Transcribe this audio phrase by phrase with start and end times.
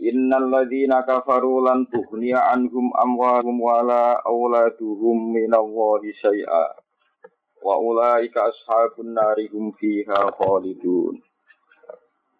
[0.00, 6.72] Innal ladzina kafaru lan tughniya anhum amwaluhum wala auladuhum minallahi syai'a.
[7.60, 11.20] Wa ulaika ashabun nari hum fiha khalidun.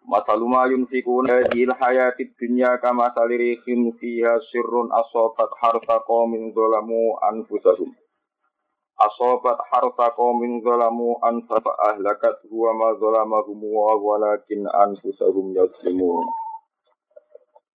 [0.09, 7.93] Masalu ma yunfikuna fil hayatid dunya kama salirihim fiha sirrun asabat harta qaumin zalamu anfusahum.
[8.97, 16.25] Asabat harta qaumin zalamu anfa ahlakat huwa ma zalamahum wa walakin anfusahum yazlimun.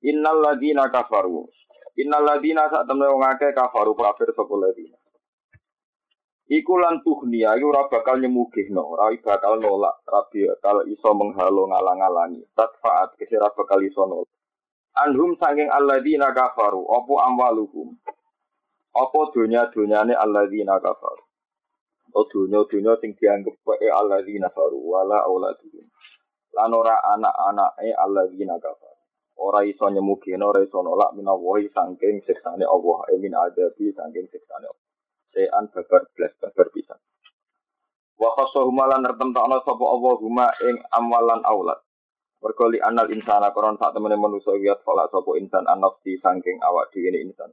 [0.04, 1.48] Innal ladina kafaru.
[1.96, 4.96] Innal ladina sak temne wong akeh kafaru kafir sapa ladina.
[6.46, 12.44] Iku lan tuhnia iku ora bakal nyemugihno, ora bakal nolak, ora bakal iso menghalo ngalang-alangi.
[12.54, 14.30] Tatfaat kese ora bakal iso nolak.
[15.00, 17.96] Anhum saking alladina kafaru, opo amwaluhum.
[18.94, 21.24] Apa dunya-dunyane alladina kafaru.
[22.14, 25.84] O dunya-dunya sing dianggep wae alladina kafaru wala auladuhum.
[26.54, 28.95] Lan ora anak-anake alladina kafaru
[29.36, 34.86] ora iso nyemugi ora iso nolak minawahi saking siksane Allah emin adabi saking siksane Allah
[35.32, 37.00] sean babar blas babar pisan
[38.16, 41.80] wa khasahuma lan nertemtokno sapa Allah huma ing amalan aulad
[42.36, 47.16] Berkali anal insana koron saat temen manusia lihat falak sopo insan anafsi saking awak dhewe
[47.24, 47.50] insan.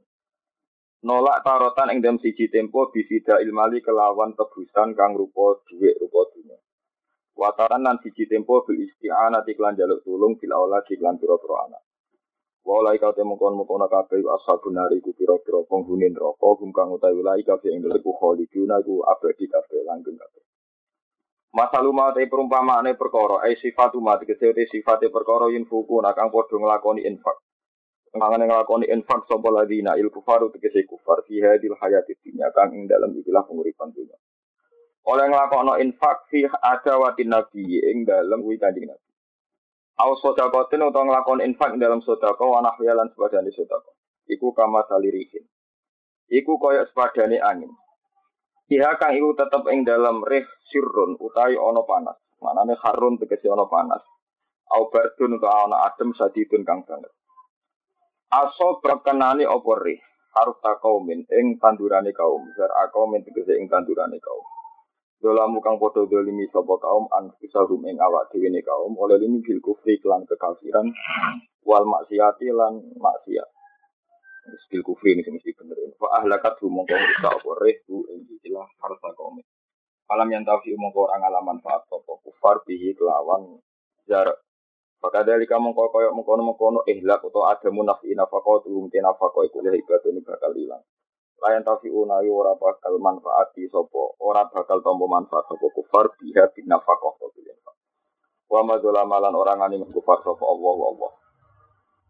[1.04, 6.56] Nolak tarotan ing dalam siji tempo bisida ilmali kelawan tebusan kang rupa dhuwit rupa dunia.
[7.34, 11.82] Wataran nan siji tempo bil isti'anati klan jaluk tulung bil aula di klan pira-pira anak.
[12.64, 17.20] Walai kau temu kon mukono kabeh ashabun nari ku pira-pira penghuni neraka hum kang utawi
[17.20, 20.42] walai kabeh ing dalem khaliduna ku abadi kabeh langgeng kabeh.
[21.52, 26.56] Masalu ma te perumpamaane perkara ai sifatu ma tegese sifate perkara yin fuku nakang padha
[26.56, 27.36] nglakoni infak.
[28.14, 32.86] Kangen nglakoni infak sapa ladina il kufaru tegese kufar fi hadil hayati dunya kang ing
[32.86, 34.14] dalem ikilah penguripan dunya
[35.04, 39.04] oleh nglakokno infak fi adawatin nabi ing dalem kuwi kanjeng nabi.
[40.00, 43.94] Au sodakotin utawa nglakon infak ing dalam sodako wa nahya lan sepadane sodako.
[44.26, 45.44] Iku kama salirihin.
[46.32, 47.70] Iku kaya sepadane angin.
[48.72, 52.18] Iha kang iku tetep ing dalam rih sirrun utawi ana panas.
[52.40, 54.02] Manane harun tegese ana panas.
[54.72, 57.12] Au bardun utawa ana adem sadidun kang banget.
[58.32, 60.00] Aso berkenani apa rih
[60.34, 62.42] harus takaumin ing tandurane kaum.
[62.56, 64.53] Zar akaumin tegese ing tandurane kaum.
[65.24, 69.40] Dolamu kang podo dolimi sapa kaum an fisahum ing awak dhewe ne kaum oleh limi
[69.40, 70.84] bil kufri kelan kekafiran
[71.64, 73.48] wal maksiati lan maksiat.
[74.68, 75.80] Bil kufri ini mesti bener.
[75.96, 79.40] Fa ahlakat hu mongko rusak apa rehu ing istilah harta kaum.
[80.12, 83.56] Alam yang tahu mongko orang alaman faat sapa kufar bihi kelawan
[85.04, 89.44] Maka dari kamu kau koyok mengkono mengkono ihlak atau ada munafi nafkah tuh mungkin nafkah
[89.44, 90.80] itu ibadah ini bakal hilang
[91.42, 96.66] layan tafiuna yu ora bakal manfaati sopo ora bakal tombo manfaat sopo kufar biha bin
[96.70, 97.24] nafaqah
[98.54, 101.12] wa madzola malan orang ngani kufar sopo Allah Allah.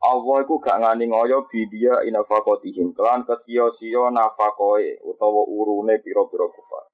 [0.05, 6.85] Allah iku gak ngani ngoyo bidia inafaqatihim kelan kesio-sio nafakoe utawa urune pira-pira kufar.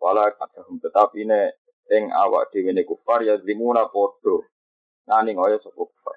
[0.00, 1.52] Wala kadhum tetapi ne
[1.92, 4.40] ing awak dhewe ne kufar ya zimuna padha
[5.04, 6.16] ngani ngoyo sopo kufar.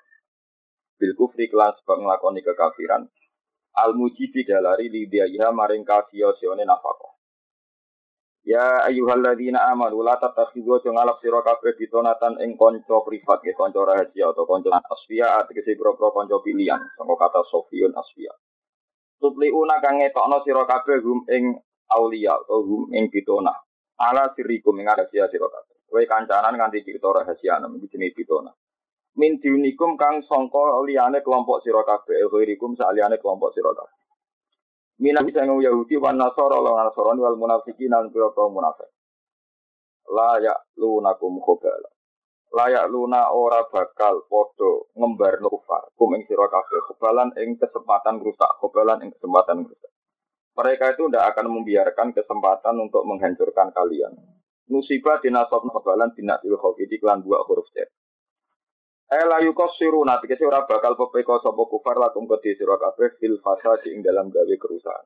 [0.96, 3.12] Bil kufri kelas sebab nglakoni kekafiran
[3.76, 7.16] al mujibi dalari lidiyaha maring kafio sione nafako.
[8.44, 14.34] Ya ayyuhalladzina amanu la tattakhidhu ngalap sira kabeh ditonatan ing kanca privat ya kanca rahasia
[14.34, 18.34] atau kanca asfiya tegese pira-pira kanca pilihan saka kata sofiyun asfiya.
[19.22, 21.54] Tupliuna kang ngetokno sira kabeh hum ing
[21.94, 23.54] aulia atau hum ing pitona.
[24.02, 25.78] Ala sirikum ing rahasia sira kabeh.
[25.86, 28.50] Kowe kancanan nganti cerita rahasia nang jenenge pitona
[29.20, 34.00] min diunikum kang songko liane kelompok sira kabeh ghairikum saliyane kelompok sira kabeh.
[35.02, 38.90] Minah sing Yahudi wan Nasara lan Nasrani wal munafiqin lan pira-pira munafik.
[40.14, 41.90] La ya lunakum khobala
[42.52, 45.88] layak luna ora bakal podo ngembar kufar.
[45.96, 49.92] Kum ing sira kabeh khobalan ing kesempatan rusak khobalan ing kesempatan rusak
[50.52, 54.14] mereka itu tidak akan membiarkan kesempatan untuk menghancurkan kalian.
[54.68, 57.88] Musibah dinasob khobalan dinasil khofi di klan dua huruf cer
[59.12, 63.44] Ela yukos siru nanti kesi ora bakal pepeko sopo kufar lakum ke sira kabeh fil
[63.44, 65.04] fasadi ing dalam gawe kerusakan.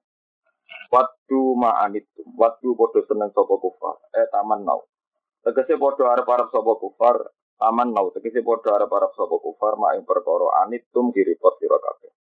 [0.94, 4.86] Waktu ma'anitum, waktu podo seneng sopo kufar, eh taman nau.
[5.42, 7.18] Tegese podo arep-arep sopo kufar,
[7.58, 8.14] taman nau.
[8.14, 12.14] Tegese podo arep-arep sopo kufar, ma ing perkara anitum diripot sira kabeh.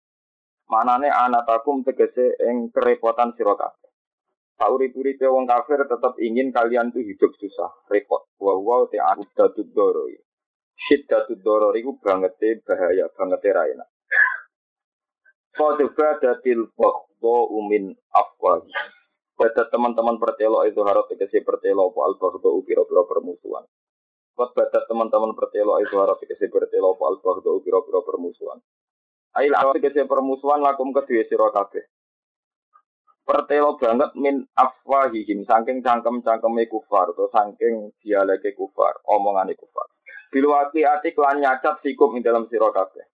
[0.74, 3.94] Manane anatakum tegese ing kerepotan sira kabeh.
[4.58, 8.26] Sauri-uripe wong kafir tetap ingin kalian tuh hidup susah, repot.
[8.42, 8.98] Wa wa te
[9.38, 10.10] datud doro.
[10.75, 12.36] Syiddatud doro iku banget
[12.68, 13.89] bahaya, banget ra enak.
[15.56, 18.68] Fadba datil bakhdo umin afwahi.
[19.39, 23.63] Pada teman-teman pertelo itu harus tegesi pertelo apa al bakhdo upiro-piro permusuhan.
[24.36, 28.60] Pada teman-teman pertelo itu harus tegesi pertelo apa al bakhdo upiro-piro permusuhan.
[29.39, 31.88] Ail awal tegesi permusuhan lakum kedua siro kabeh.
[33.24, 39.88] Pertelo banget min afwahihim saking cangkem-cangkeme kufar atau saking dialeke kufar, omongane kufar.
[40.36, 43.08] Bilwati ati klan nyacat sikum ing dalam siro kabeh.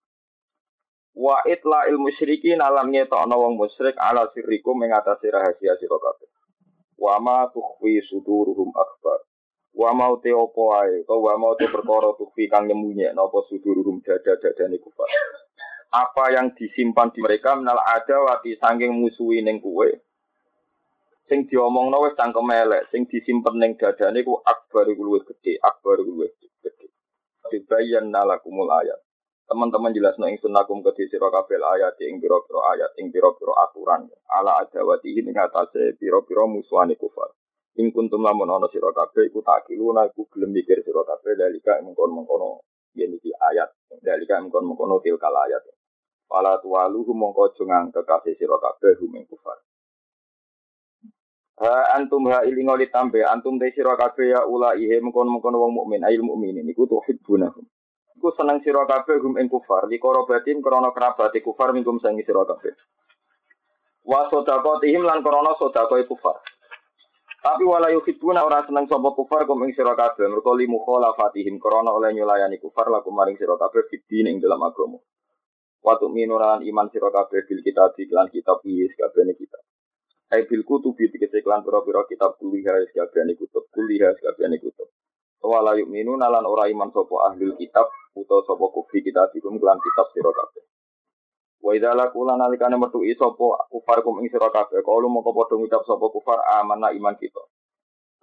[1.14, 6.26] Wa itla il musyrikin alam ngetokno wong musyrik ala sirrikum mengatasi rahasia sira kabeh.
[6.98, 9.22] Wa ma tukhfi suduruhum akbar.
[9.70, 14.02] Wa mau te opo ae, to wa mau te perkara tukhfi kang nyemunye napa suduruhum
[14.02, 15.06] dada-dadane kufar.
[15.94, 19.94] Apa yang disimpan di mereka menal ada wati sangking musuhi ning kuwe.
[21.30, 26.02] Sing diomongno wis cangkem elek, sing disimpen ning dadane ku akbar iku luwih gedhe, akbar
[26.02, 26.51] iku luwih gedhe.
[27.52, 28.96] Dibayan nalakumul ayat.
[29.44, 34.08] Teman-teman jelas no ingsun ke sira kabeh ayat ing pira-pira ayat ing pira-pira aturan.
[34.32, 37.28] Ala adawati ing atase pira-pira musuhane kufar.
[37.76, 42.64] Ing kuntum lamun ana sira kabeh iku takiluna iku gelem mikir sira kabeh dalika mengkon-mengkono
[42.96, 43.68] yen iki ayat
[44.00, 45.60] dalika mengkon-mengkono tilkal ayat.
[46.32, 48.96] Wala tuwaluhu mongko jungang kekasih sira kabeh
[49.28, 49.60] kufar
[51.60, 56.04] Ha antum ha ilingo ditambe antum te sira kabeh ya ula ihe mengkon-mengkono wong mukmin
[56.08, 57.68] ail mukminin iku tuhibbunahum
[58.22, 62.46] Ku seneng sira kabeh hum ing kufar, li korobatim krana kerabati kufar mingkum sangi sira
[62.46, 62.70] kabeh.
[64.06, 66.38] Wa sedaqatihim lan krana sedaqah kufar.
[67.42, 71.90] Tapi wala yuhibbuna ora seneng sapa kufar kum ing sira kabeh, mergo li mukhalafatihim krana
[71.90, 75.02] oleh nyulayani kufar laku maring sira kabeh fitine ing dalam agama.
[75.82, 79.58] Wa tu'minuran iman sira kabeh bil kitab lan kitab iki kabehane kita.
[80.32, 84.88] Ai bil kutubi tegese klan pira-pira kitab kuliah kabehane kutub, kuliah kabehane kutub.
[85.44, 87.84] Wala yu'minu nalan ora iman sopo ahlul kitab
[88.16, 90.64] utawa sopo kufri kitab ikum kelan kitab sira kabeh.
[91.60, 95.84] Wa idza laqula nalikane metu sapa kufar kum ing sira kabeh kalu moko padha ngucap
[95.84, 97.42] sapa kufar amanah iman kita.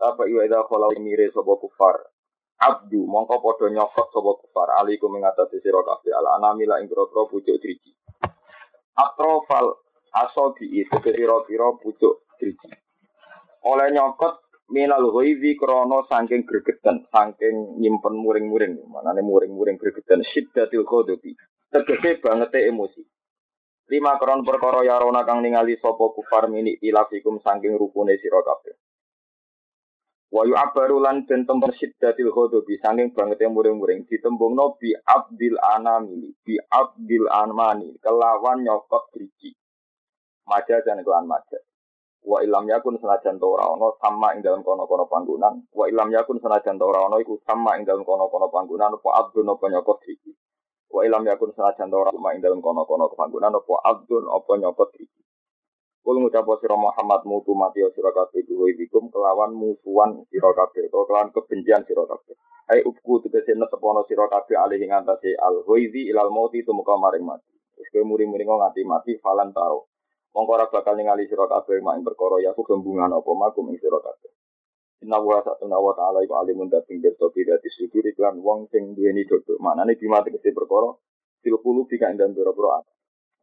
[0.02, 2.10] Apa iwa idza khala mire sapa kufar
[2.58, 7.30] abdu mongko padha nyokot sapa kufar alaikum ing atase sira kabeh ala anamila ing pira-pira
[7.30, 7.92] pucuk driji.
[8.98, 9.76] Atrofal
[10.14, 12.70] asobi itu pira-pira pucuk driji.
[13.68, 21.36] Oleh nyokot minal ghaizi krono saking gregetan, saking nyimpen muring-muring, manane muring-muring gregetan syiddatil ghadabi.
[21.70, 23.04] Tegese banget emosi.
[23.90, 28.78] Lima kron perkara yarona kang ningali sapa kufar mini ilafikum saking rukune sira kabeh.
[30.30, 36.56] Wa yu'abbaru lan den temper syiddatil ghadabi saking banget muring-muring ditembungno bi abdil anami, bi
[36.70, 39.59] abdil anmani kelawan nyokot driji.
[40.50, 41.62] Maja dan kelan maja.
[42.26, 45.70] Wa ilam yakun senajan to ora ana sama ing dalam kono-kono panggonan.
[45.70, 49.46] Wa ilam yakun senajan to ora ana iku sama ing dalam kono-kono panggonan apa abdun
[49.46, 50.34] apa nyokot iki.
[50.90, 54.92] Wa ilam yakun senajan to ora sama ing dalam kono-kono panggonan apa abdun apa nyokot
[54.98, 55.22] iki.
[56.00, 61.30] Kul ngucap sira Muhammad mutu mati sira kabeh bikum kelawan musuhan sira kabeh utawa kelawan
[61.36, 62.36] kebencian sira kabeh.
[62.72, 67.28] Ai upku tegese netepono sira kabeh alih ing antase al ghaizi ilal mauti tumuka maring
[67.28, 67.52] mati.
[67.76, 69.89] Wis kowe nganti mati falan tau.
[70.30, 73.82] Mongko ora bakal ningali sira kabeh mak ing perkara ya ku gembungan apa makum ing
[73.82, 74.32] sira kabeh.
[75.02, 79.24] Inna wa satuna wa ta'ala iku alimun dating berto bidati sudur iklan wong sing duweni
[79.24, 79.56] dodo.
[79.64, 80.92] Manane bima tegese perkara
[81.40, 82.92] fil qulub bika ing dalem pira-pira ati.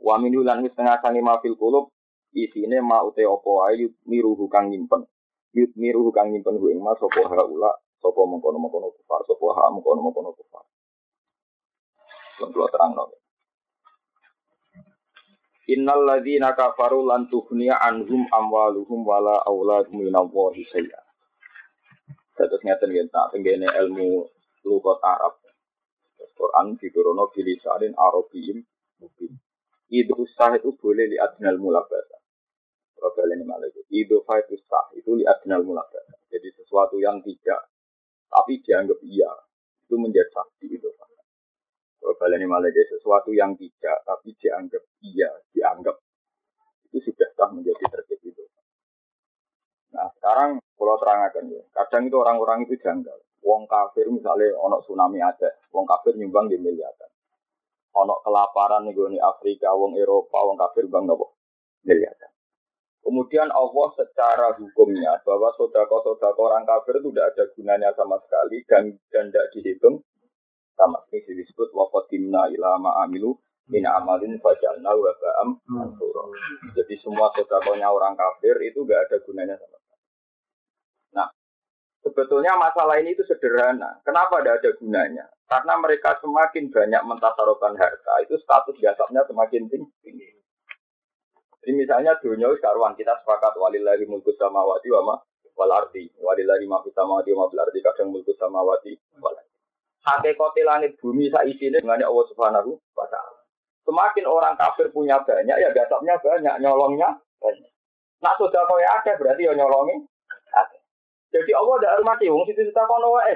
[0.05, 1.91] Wa min lan wis tengah sange ma fil qulub
[2.37, 5.09] isine ma ute apa ayu miruhu kang nyimpen.
[5.57, 7.73] Yut miruhu kang nyimpen ku ing ma sapa haula
[8.05, 10.65] sapa mengkono-mengkono kufar sapa ha mengkono-mengkono kufar.
[12.45, 13.05] Lan terang no.
[15.67, 21.03] Innal ladzina kafaru lan tughniya anhum amwaluhum wala auladuhum minallahi syai'a.
[22.39, 24.31] Terus ngeten nggih tak tenggene ilmu
[24.63, 25.43] lughat Arab.
[26.39, 28.63] Quran diturunno bilisanin Arabiyyin
[29.03, 29.43] mungkin.
[29.91, 32.15] Itu sah itu boleh li adnal mulabasa.
[32.95, 33.83] Kalau ini malah itu.
[33.91, 36.15] Itu itu sah itu li adnal mulabasa.
[36.31, 37.75] Jadi sesuatu yang tidak
[38.31, 39.33] tapi dianggap iya
[39.83, 40.87] itu menjadi sakti itu.
[42.07, 45.99] Kalau ini malah jadi sesuatu yang tidak, tapi dianggap iya, dianggap
[46.87, 48.45] itu sudah sah menjadi terjadi itu.
[50.07, 53.19] Nah sekarang kalau terangkan ya, kadang itu orang-orang itu janggal.
[53.43, 57.11] Wong kafir misalnya ono tsunami ada, wong kafir nyumbang di miliaran.
[57.99, 61.35] Ono kelaparan nih gue Afrika, wong Eropa, wong kafir bang nopo
[61.83, 62.31] miliaran.
[63.03, 68.95] Kemudian Allah secara hukumnya bahwa sodako-sodako orang kafir itu tidak ada gunanya sama sekali dan
[69.11, 70.07] dan tidak dihitung
[70.79, 73.35] sama ini disebut wafat timna ilama amilu
[73.71, 76.23] min amalin fajalna wa ba'am mansura.
[76.79, 79.86] Jadi semua sodakonya orang kafir itu gak ada gunanya sama sekali.
[82.07, 83.99] Sebetulnya masalah ini itu sederhana.
[84.07, 85.27] Kenapa tidak ada gunanya?
[85.51, 90.31] Karena mereka semakin banyak mentasarokan harta, itu status jasabnya semakin tinggi.
[91.67, 95.15] Jadi misalnya dunia sekarang kita sepakat walillahi mulku samawati wa ma
[95.59, 96.07] wal ardi.
[96.23, 99.59] Walillahi ma fis samawati wa fil kadang mulku samawati wal ardi.
[100.07, 103.43] Hakikate langit bumi saisine dengan Allah Subhanahu wa taala.
[103.83, 107.71] Semakin orang kafir punya banyak, ya gasapnya banyak, nyolongnya banyak.
[108.23, 110.07] Nak sudah kau ada, berarti ya nyolongi.
[111.35, 113.35] Jadi Allah tidak hormati, wong situ kita kono wae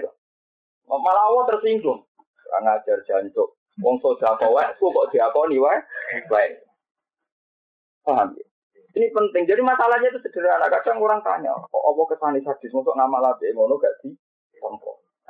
[0.91, 2.03] Malah Allah tersinggung.
[2.43, 3.55] Kurang ajar jancuk.
[3.79, 5.79] Wong sudah kau ku kok diakoni wae.
[6.27, 6.67] Baik.
[8.03, 8.45] Paham ya?
[8.91, 9.47] Ini penting.
[9.47, 10.67] Jadi masalahnya itu sederhana.
[10.67, 14.11] Kadang orang tanya, kok Allah kesani sadis untuk ngamal abe ngono gak di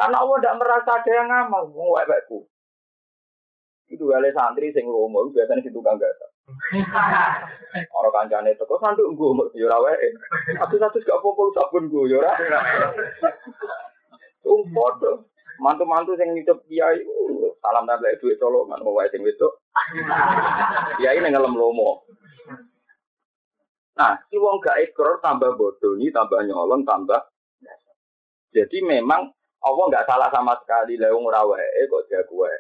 [0.01, 1.69] Karena Allah tidak merasa ada yang ngamal.
[1.77, 2.41] Wong wae baikku.
[3.91, 6.25] Itu gale santri sing lomo biasanya situ tukang gasa.
[7.97, 10.09] Orang kancane teko sanduk nggo yo ora wae.
[10.59, 12.35] Satu-satu gak apa-apa sabun nggo yo ora.
[14.43, 14.99] Tumpot.
[15.61, 16.99] Mantu-mantu sing nyucup kiai
[17.61, 19.63] salam tablet duit colongan wae sing wedok.
[20.99, 22.03] Kiai ning ngelem lomo.
[24.01, 27.21] Nah, si wong gak ekor tambah bodoh ini, tambah nyolong, tambah.
[28.51, 29.29] Jadi memang
[29.61, 30.97] Allah nggak salah sama sekali.
[30.97, 32.53] Lewung rawae kok dia gue.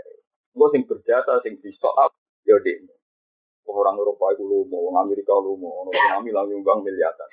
[0.53, 1.57] Gue sing berjasa, sing
[1.97, 2.13] up,
[2.45, 2.77] ya deh.
[3.69, 7.31] Orang Eropa itu lumo, orang Amerika lumo, orang kami lagi nyumbang miliaran.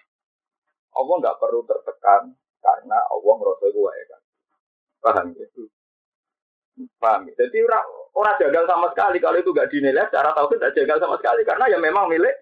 [0.94, 4.22] Allah nggak perlu tertekan karena Allah merasa ya kan.
[5.02, 5.46] Paham ya?
[7.02, 7.34] Paham ya?
[7.38, 7.86] Jadi orang
[8.18, 11.66] orang jagal sama sekali kalau itu nggak dinilai secara tahu tidak jagal sama sekali karena
[11.70, 12.36] ya memang milik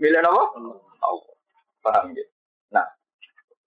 [0.00, 0.44] milik apa?
[1.04, 1.34] Allah.
[1.80, 2.24] Paham ya?
[2.72, 2.86] Nah,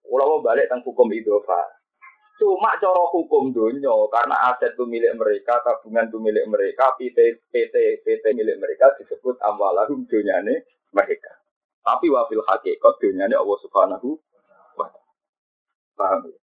[0.05, 1.57] kalau balik tentang hukum idofa,
[2.33, 8.01] Cuma cara hukum dunia karena aset itu milik mereka, tabungan itu milik mereka, PT PT
[8.01, 11.29] PT milik mereka disebut amwalahum dunyane mereka.
[11.85, 14.17] Tapi wafil hakikat dunyane Allah Subhanahu
[14.79, 14.89] wa
[15.93, 16.37] Paham ya?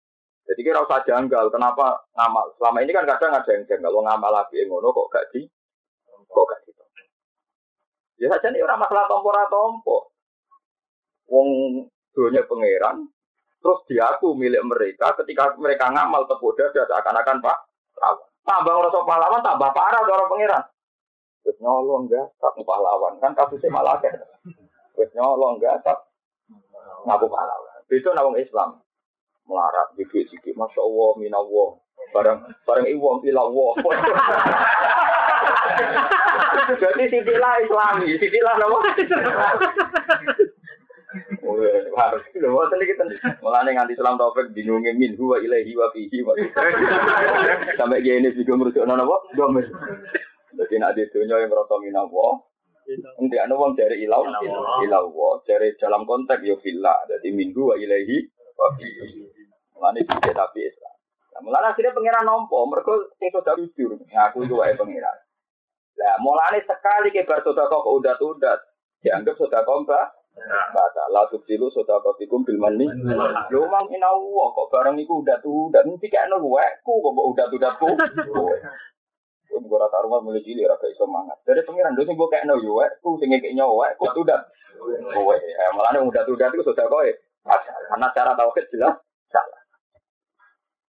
[0.50, 2.53] Jadi kira usah janggal, kenapa ngamal?
[2.58, 5.46] Selama ini kan kadang ada yang janggal, lo ngamal lagi yang ngono kok gak di,
[6.10, 6.74] kok gak di.
[8.19, 9.98] Ya saja nih orang masalah tompo tompo.
[11.29, 11.50] Wong
[12.17, 13.05] dunia pangeran,
[13.60, 17.58] Terus diaku milik mereka ketika mereka ngamal tepuk dada seakan-akan Pak
[18.48, 20.63] Tambah ngerasa pahlawan, tambah parah orang pangeran.
[21.46, 23.22] Terus nyolong enggak, tak pahlawan.
[23.22, 24.18] Kan kasusnya malah kan.
[24.98, 26.10] Terus nyolong enggak, tak
[27.06, 27.86] ngaku pahlawan.
[27.94, 28.82] Itu nawang Islam.
[29.46, 30.58] Melarat, bibit sikit.
[30.58, 31.78] Masya Allah, minallah.
[32.10, 33.78] Barang, barang iwam ilawah.
[36.70, 38.78] Jadi sitilah islami, sitilah nama.
[41.98, 43.10] Harus lho boten iki ten.
[43.42, 46.38] Mulane nganti salam taufik bingunge min huwa ilaihi wa fihi wa.
[47.82, 49.18] Sampai gene juga merujukno napa?
[49.34, 49.66] Domir.
[50.54, 52.42] Jadi nak di dunia yang merasa minawa,
[52.89, 54.25] Nanti anu wong dari ilau,
[54.82, 58.18] ilau dari dalam konteks yo villa, jadi minggu wa ilahi
[58.58, 59.30] wa fihi.
[59.78, 60.96] Mulane tidak tapi Islam.
[61.38, 65.18] Nah, mulane akhirnya pengiran nompo, mereka sing sudah jujur, ngaku itu wae pengiran.
[66.01, 68.60] Lah mulane sekali ke bar sudah kok udat-udat,
[69.06, 72.88] dianggap sudah kompak, Baca la tubtilu sedaqatikum bil manni.
[73.51, 76.46] Lho mang inawa kok barang iku udah tuh udah nanti kayak nol
[76.86, 77.89] ku kok udah tuh udah ku.
[79.50, 81.41] Gue gue rata rumah mulai cilik rasa iso mangat.
[81.43, 82.62] Dari pengiran dosen gue kayak nol
[83.03, 84.39] ku sing kayak nyawa ku tuh udah.
[85.12, 87.10] Kowe eh malah nih udah tuh udah itu sudah kowe.
[87.89, 88.96] Karena cara tauhid jelas
[89.27, 89.62] salah.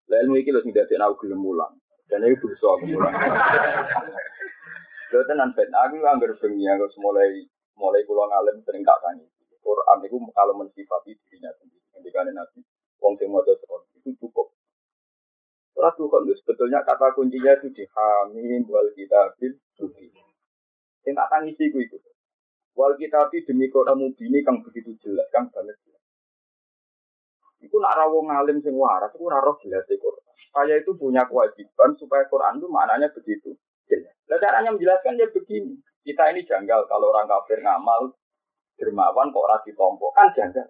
[0.07, 1.75] Lah ilmu iki lho sing dadi aku gelem mulang.
[2.07, 3.13] Dan itu dosa aku mulang.
[5.11, 7.43] Lha tenan ben aku anggar bengi aku mulai
[7.75, 8.99] mulai pulau ngalim sering tak.
[9.61, 11.85] Quran itu kalau mensifati dirinya sendiri.
[11.95, 12.59] Ketika Nabi,
[12.99, 14.49] wong sing mau itu cukup.
[15.71, 20.11] Surat Tuhan itu sebetulnya kata kuncinya itu di hamim wal kitabil suci.
[21.07, 21.97] Yang tak tangisi itu itu.
[22.77, 26.03] Wal kitabi demi Quran mubini kang begitu jelas, kang banget jelas.
[27.61, 30.21] Itu nak rawong ngalim sing waras, itu naruh jelas di Quran.
[30.51, 33.55] Saya itu punya kewajiban supaya Quran itu maknanya begitu
[33.87, 34.13] jelas.
[34.27, 35.79] Nah, caranya menjelaskan ya begini.
[36.01, 38.17] Kita ini janggal kalau orang kafir ngamal
[38.81, 40.65] dermawan kok ora ditompo kan janggal.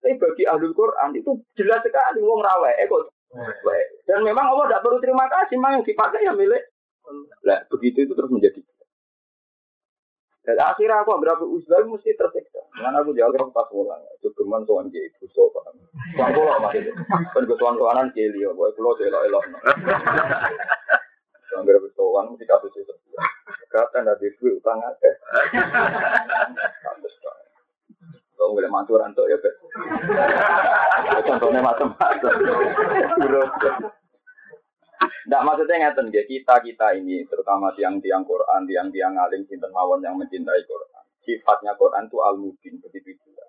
[0.00, 3.12] Tapi bagi ahli Quran itu jelas sekali wong rawe eh kok
[4.04, 6.62] dan memang Allah tidak perlu terima kasih, memang yang dipakai ya milik.
[7.48, 8.60] Lah begitu itu terus menjadi.
[10.42, 12.60] Dan akhirnya aku berapa usaha mesti tersiksa.
[12.74, 15.78] Dengan aku jauh pas pulang, itu geman tuan jadi ibu so paham.
[16.18, 16.90] Tuan pulau masih,
[17.30, 19.42] kan tuan tuanan keli ya, boleh pulau elok elok.
[21.52, 22.90] Anggar bertuan mesti kasus itu.
[23.70, 25.10] Kata ada duit utang aja.
[26.90, 27.14] Kasus
[28.42, 29.54] Kau boleh mantu rantuk ya, Bet.
[31.30, 32.32] Contohnya macam-macam.
[35.22, 40.18] Tidak maksudnya ngeten ya kita kita ini terutama tiang-tiang Quran, tiang-tiang alim sinten mawon yang
[40.18, 41.02] mencintai Quran.
[41.22, 43.46] Sifatnya Quran itu al mubin begitu juga.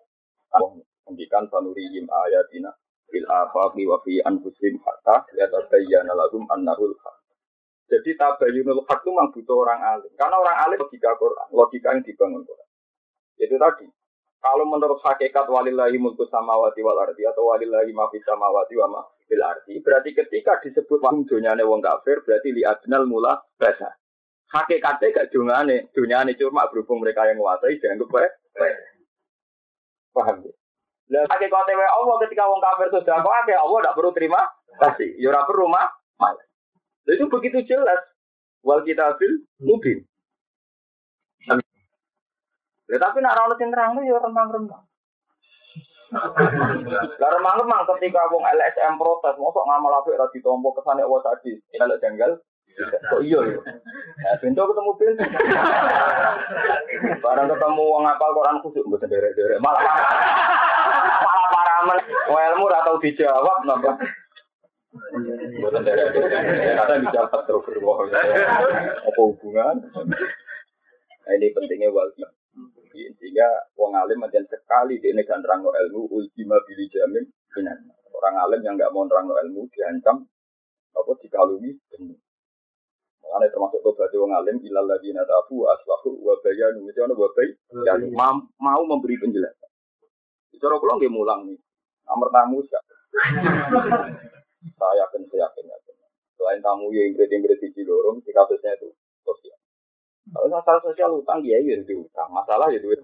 [1.09, 2.69] Mendikan sanurihim ayatina
[3.09, 7.17] fil afaqi wa fi anfusihim hatta yatabayyana lahum annahul haq.
[7.89, 10.13] Jadi tabayyunul haq itu memang butuh orang alim.
[10.13, 12.69] Karena orang alim logika Quran, logika yang dibangun Quran.
[13.41, 13.85] Itu tadi.
[14.43, 19.01] Kalau menurut hakikat walillahi mulku samawati wal ardi atau walillahi ma fis samawati wa ma
[19.23, 23.95] fil ardi, berarti ketika disebut wong dunyane wong kafir berarti li adnal mula basa.
[24.51, 28.31] Hakikatnya gak dungane, dunyane cuma berhubung mereka yang menguasai dianggap baik.
[30.11, 30.53] Paham ya?
[31.15, 34.41] Lah hakikatnya wae Allah ketika wong kafir sudah kok akeh Allah tidak perlu terima
[34.83, 35.09] kasih.
[35.23, 35.87] Ya ora perlu mah.
[37.07, 38.03] Itu begitu jelas.
[38.59, 40.03] Wal kitabil mubin.
[42.93, 44.85] Ya tapi nak ora sing nerang ya remang-remang.
[47.17, 51.57] Lah remang-remang ketika wong LSM protes, mosok ngamal apik ora ditompo kesane wa tadi.
[51.73, 52.37] Kalau janggal
[52.81, 53.61] Kok iya ya?
[54.25, 55.23] Ya pintu ketemu pintu.
[57.21, 59.61] Barang ketemu wong apal Quran khusus mboten derek-derek.
[59.61, 59.81] Malah
[61.21, 61.97] malah paramen.
[62.33, 63.93] Ilmu ora tau dijawab napa.
[65.61, 66.77] Mboten derek-derek.
[66.81, 68.09] Kata dijawab terus berbohong.
[68.09, 69.75] Apa hubungan?
[71.23, 71.93] Nah, ini pentingnya
[72.93, 78.35] wal sehingga wong alim macam sekali di ini rangno ilmu ultima bili jamin finan orang
[78.45, 80.21] alim yang nggak mau rangno ilmu diancam
[80.93, 82.17] apa dikalungi benih
[83.23, 87.49] Makanya termasuk tobat wong alim ilal ladina tafu aslahu wa bayanu itu ana wa bay
[87.81, 88.13] dan
[88.61, 89.71] mau memberi penjelasan.
[90.61, 91.57] Cara kula nggih mulang nih.
[92.05, 92.77] Nomor tamu sih.
[94.77, 95.65] Saya yakin saya yakin.
[96.37, 98.91] Selain tamu yang ingrid-ingrid di Cilorong, di kasusnya itu
[99.23, 99.57] sosial.
[100.33, 102.97] Kalau masalah sosial utang dia ya itu utang, masalah ya duit.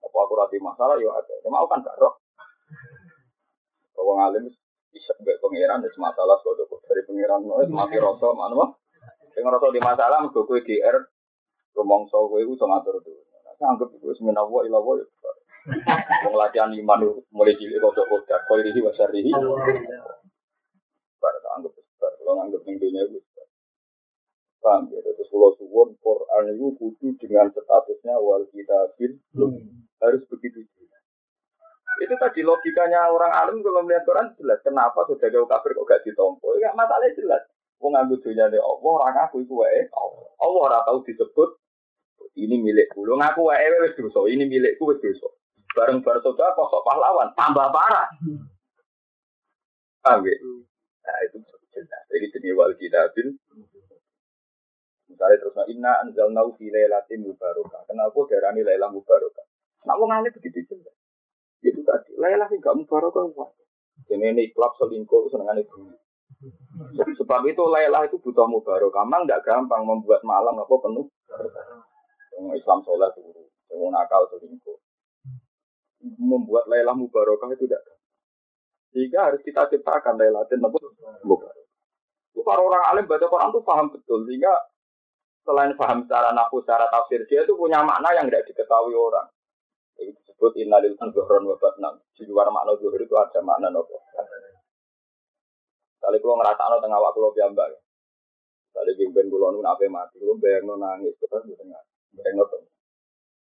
[0.00, 1.34] Apa aku rati masalah ya ada.
[1.44, 2.16] Ya mau kan gak roh.
[3.92, 4.48] Kalau ngalim
[4.88, 8.70] bisa gak pangeran itu masalah suatu dari pangeran itu mati rasa mana mah.
[9.36, 10.96] Yang rasa di masalah mergo kowe GR
[11.76, 13.20] rumangsa kowe iku iso ngatur tuh.
[13.60, 14.96] Saya anggap itu semenah wa ila wa.
[16.24, 17.00] Wong latihan iman
[17.32, 19.28] mulai cilik kok kok kok kok ini wasar ini.
[21.20, 22.12] Bar anggap besar.
[22.16, 23.20] Kalau anggap ning dunia itu
[24.64, 24.96] Paham ya?
[25.04, 29.20] Terus kalau suwon Quran itu kudu dengan statusnya wal kitabil
[30.00, 30.96] harus begitu juga.
[32.00, 34.64] Itu tadi logikanya orang alim kalau melihat Quran jelas.
[34.64, 36.56] Kenapa sudah jauh kafir kok gak ditompo?
[36.56, 37.44] Ya masalahnya jelas.
[37.76, 39.84] Wong ngambil dunia dari Allah, orang aku itu wae.
[40.40, 41.60] Allah ora tahu disebut
[42.40, 43.04] ini milikku.
[43.04, 45.28] Lu ngaku wae wis dosa, ini milikku wis dosa.
[45.76, 48.08] Bareng bareng saudara kok pahlawan, tambah parah.
[50.00, 50.34] Paham ya?
[51.04, 51.36] Nah itu
[51.76, 52.02] jelas.
[52.08, 53.36] Jadi jenis wal kitabil
[55.04, 57.84] Misalnya terus inna anzalna fi lailatin mubarakah.
[57.84, 59.44] Kenapa darani lailah mubarakah?
[59.84, 60.96] Nak wong alim begitu jelas.
[61.60, 63.50] Itu tadi, lailah sing gak mubarakah kok.
[64.08, 65.92] Ini klub selingkuh senengan itu.
[67.20, 69.04] Sebab itu lailah itu butuh mubarakah.
[69.04, 71.06] Memang tidak gampang membuat malam apa penuh.
[72.34, 74.78] Yang Islam sholat dulu, yang nakal selingkuh.
[76.20, 77.80] Membuat lailah mubarakah itu tidak
[78.94, 80.78] Jika harus kita ciptakan lailatin apa
[81.28, 81.64] mubarakah.
[82.44, 84.52] Para orang alim baca Quran itu paham betul sehingga
[85.44, 89.28] selain paham secara nafsu, secara tafsir, dia itu punya makna yang tidak diketahui orang.
[90.00, 92.00] Itu disebut innalil zuhron wa batnan.
[92.16, 94.00] Di luar makna zuhur itu ada makna nopo.
[96.04, 97.80] Kali kalau ngerasa no tengah waktu lo piambak.
[98.76, 101.80] Kali pimpin kulo nun apa mati, kulo bayang no nangis, itu kan di tengah.
[102.12, 102.72] Bayang no tengah.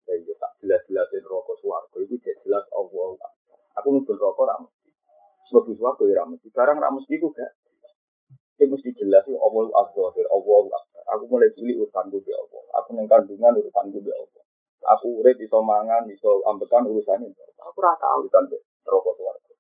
[0.05, 3.17] Ya itu tak jelas-jelasin rokok suarco itu jelas Allah.
[3.81, 4.71] Aku nubul rokok ramus.
[5.51, 6.39] Sebab suarco ya ramus.
[6.47, 7.51] Sekarang ramus itu gak.
[8.55, 11.03] Itu mesti jelas itu Allah azhar, Allah akbar.
[11.19, 12.63] Aku mulai cilik urusanku di Allah.
[12.79, 14.43] Aku yang kandungan urusanku di Allah.
[14.95, 17.35] Aku urip iso mangan, iso ambekan urusannya.
[17.67, 19.53] Aku rata urusan di rokok suarco.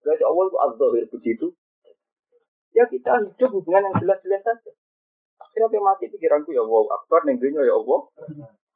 [0.00, 1.46] Berarti Allah itu azhar begitu.
[2.74, 4.72] Ya kita hidup hubungan yang jelas-jelas saja.
[5.38, 8.00] Akhirnya dia mati pikiranku ya Allah akbar, nenggrinya ya Allah.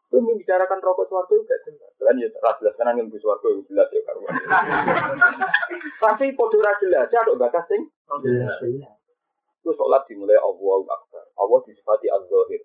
[0.08, 1.92] Gue membicarakan rokok suarco juga jelas.
[1.96, 4.34] Kan ya jelas karena yang suarco itu jelas ya karuan.
[6.04, 7.88] Tapi podo jelas ya ada bakas sing.
[9.68, 11.28] Itu sholat dimulai Allah Akbar.
[11.36, 12.64] Allah disifati Az-Zahir.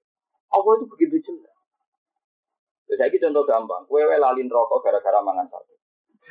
[0.56, 1.52] Allah itu begitu jelas.
[2.88, 3.84] Jadi saya contoh gampang.
[3.92, 5.76] Kue lalin rokok gara-gara mangan sate.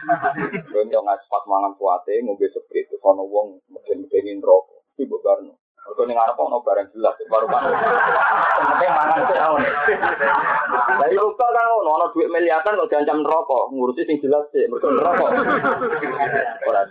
[0.72, 2.88] Kue yang ngaspat mangan suate, ngombe seprit.
[2.88, 4.80] Terus ono wong mesin-mesin rokok.
[4.96, 5.60] Itu buat barno.
[5.60, 7.20] Kalau nih ngarep ono barang jelas.
[7.28, 7.68] Baru baru.
[7.68, 9.48] Penting mangan itu ya.
[10.88, 13.76] Tapi lupa kan ono ono duit miliaran kok diancam rokok.
[13.76, 14.64] Ngurusi sing jelas sih.
[14.72, 15.28] Mereka rokok.
[16.72, 16.88] Orang.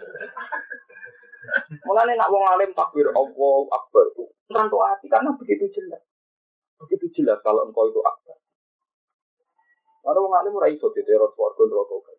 [1.87, 6.01] Mulane nak wong alim takbir Allah akbar itu tentu hati karena begitu jelas.
[6.85, 8.37] Begitu jelas kalau engkau itu akbar.
[10.01, 12.13] Karena wong alim ora iso diteror swarga neraka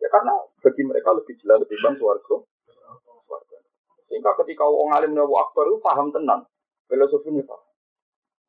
[0.00, 2.36] Ya karena bagi mereka lebih jelas lebih bang swarga.
[4.08, 6.46] Sehingga ketika orang alim Nabi Akbar itu paham tenang.
[6.86, 7.66] Filosofi ini paham.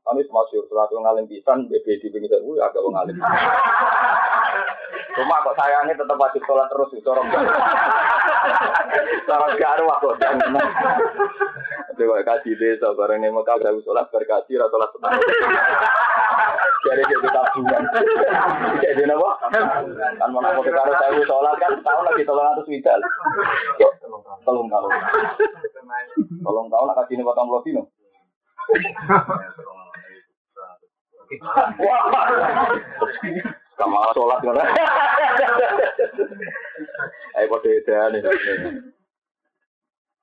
[0.05, 3.17] Kami semasyur, surat yang ngalim pisan, di pinggir saya, agak wong alim.
[5.17, 7.49] Cuma kok sayangnya tetap wajib sholat terus, corong garu.
[9.25, 10.55] Corong garu aku jangan.
[11.95, 15.11] Coba kasih desa, bareng ini mau kagak sholat, berkasih, sholat setengah.
[16.85, 17.83] Jadi jadi tabungan.
[18.83, 19.29] Jadi apa?
[20.19, 22.99] Kan mau nak karo saya sholat kan tahun lagi tolong atus widal.
[24.45, 24.89] Tolong tahun.
[26.45, 27.83] Tolong tahun kasih nih potong dino.
[33.75, 34.55] Sama sholat kan?
[37.35, 38.23] Ayo pada edan nih.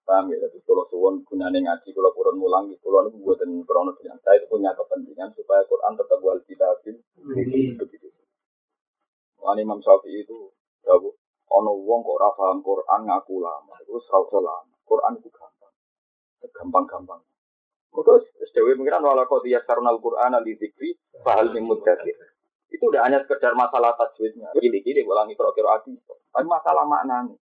[0.03, 4.19] Paham ya, tapi kalau suwon gunanya ngaji, kalau kurang mulang, kalau itu buatan krono dengan
[4.27, 6.99] saya itu punya kepentingan supaya Quran tetap wal kitabin.
[7.23, 8.11] Begitu.
[9.39, 10.51] Wani Imam Syafi'i itu,
[10.83, 11.15] jauh,
[11.55, 14.75] ono wong kok rafaham Quran ngaku lama, itu serau lama.
[14.83, 15.75] Quran itu gampang,
[16.51, 17.23] gampang-gampang.
[17.93, 21.81] Terus Dewi mengira wala dia karena Al-Quran al zikri bahal mimud
[22.73, 24.49] Itu udah hanya sekedar masalah tajwidnya.
[24.57, 25.93] Gini-gini ulangi kira-kira adi.
[26.33, 27.37] Tapi masalah maknanya.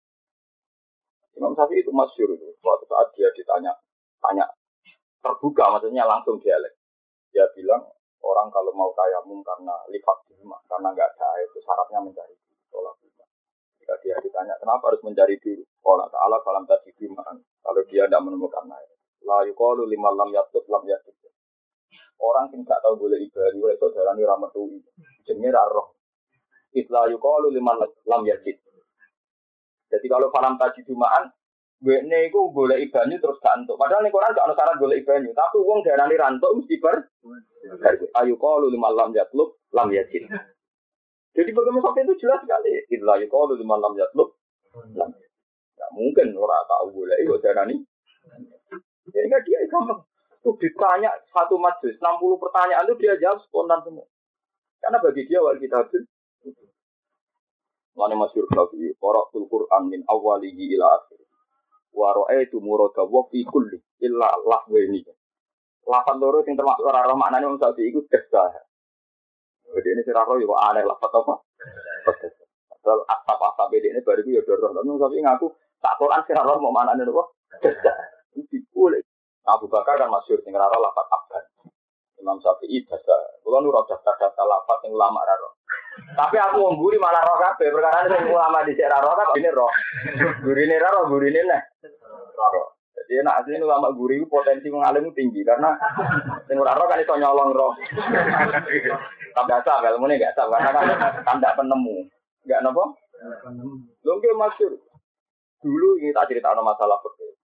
[1.38, 2.50] Imam Syafi'i itu masyur itu.
[2.58, 3.70] Suatu saat dia ditanya,
[4.18, 4.48] tanya
[5.22, 6.74] terbuka maksudnya langsung dialek.
[7.30, 7.86] Dia bilang
[8.24, 12.34] orang kalau mau tayamum karena lipat bima, karena nggak ada air itu syaratnya mencari
[12.72, 13.24] sholat bima.
[13.78, 17.22] Jika dia ditanya kenapa harus mencari dulu, Allah Taala falam tadi bima.
[17.62, 18.90] Kalau dia tidak menemukan air,
[19.22, 21.14] La yukalu lima lam yatut lam yatut.
[22.18, 24.82] Orang yang tidak tahu boleh ibadah, itu darani rametui.
[25.28, 26.00] Jenenge roh.
[26.72, 27.76] Itla yukalu lima
[28.08, 28.56] lam yatut.
[29.88, 31.28] Jadi kalau falam tadi jumaan,
[31.78, 33.78] Wene iku golek ibanyu terus gak entuk.
[33.78, 37.06] Padahal ning Quran gak ono syarat golek ibanyu, tapi wong darani rantuk mesti ber
[38.18, 40.26] ayu qalu lima lam yatlub lam yajid.
[41.38, 42.82] Jadi bagaimana sampai itu jelas sekali.
[42.98, 44.34] Illa yuqalu lima lam yatlub
[44.98, 45.14] lam
[45.78, 47.78] Gak mungkin orang tahu boleh itu darani
[49.12, 50.00] jadi nggak dia gampang.
[50.44, 54.06] Tuh ditanya satu majlis, 60 pertanyaan itu dia jawab spontan semua.
[54.78, 55.98] Karena bagi dia wal kita itu.
[57.98, 61.18] Mana masyur lagi, Qaratul Quran min awalihi ila akhir.
[61.90, 65.02] Wa ra'aitu murada wa fi kulli illa lahweni.
[65.82, 68.44] Lafat loro sing termasuk ora roh maknane wong sapi iku desa.
[69.66, 71.34] Jadi ini sira roh yo aneh lafat apa?
[72.78, 74.78] Padahal beda ini baru ya dorong.
[74.78, 75.46] Tapi sapi ngaku
[75.82, 77.24] tak Quran sira roh mau maknane apa?
[77.66, 77.92] Desa
[78.78, 79.02] boleh.
[79.48, 81.44] Abu Bakar kan masyur sing rara lafat abad.
[82.18, 83.14] Imam Syafi'i bahasa.
[83.42, 85.58] Kalau nu roda daftar lafat yang ulama raro.
[86.14, 89.50] Tapi aku wong guri malah roh kabeh perkara sing ulama di sik raro kan ini
[89.50, 89.70] roh.
[90.42, 91.62] Gurine raro gurine neh.
[92.34, 92.78] Raro.
[92.94, 95.74] Jadi enak asli ulama guri potensi mengalim tinggi karena
[96.46, 97.72] sing ora roh kan iso nyolong roh.
[99.34, 100.86] Tapi biasa ilmu ini gak tahu karena kan
[101.22, 101.96] kan tidak penemu.
[102.46, 102.84] Enggak napa?
[104.02, 104.72] Lho masyur.
[105.58, 107.34] Dulu ini tak cerita masalah fikih.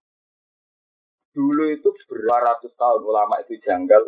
[1.35, 4.07] Dulu itu beratus tahun ulama itu janggal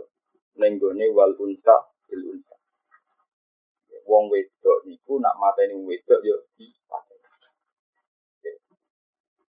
[0.59, 1.77] nenggone wal unsa
[2.09, 2.55] bil unsa.
[4.09, 6.71] Wong wedok niku nak mateni wedok yo di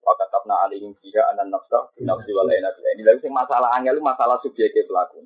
[0.04, 5.22] Wakatapna alihim fiha anan nafsa nafsi wal Ini lagi sing masalah angel masalah subjektif pelaku.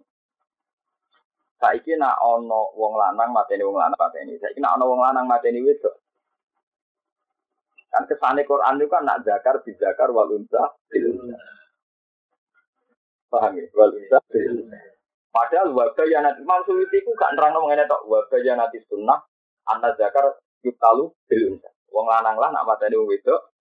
[1.62, 4.36] Saiki nak ono wong lanang mateni wong lanang mateni.
[4.42, 5.96] Saiki nak ono wong lanang mateni wedok.
[7.92, 11.38] Kan kesane Quran itu kan nak zakar bi zakar wal unsa unsa.
[13.32, 13.66] Paham ya?
[13.78, 14.18] Wal bisa.
[15.32, 19.24] Padahal wabah yang nanti Imam itu gak nerang itu wabah yang nanti sunnah
[19.72, 20.28] anak zakar
[20.60, 21.72] yuktalu bil unsa.
[21.92, 23.52] Wong lanang lah nak mateni wong wedok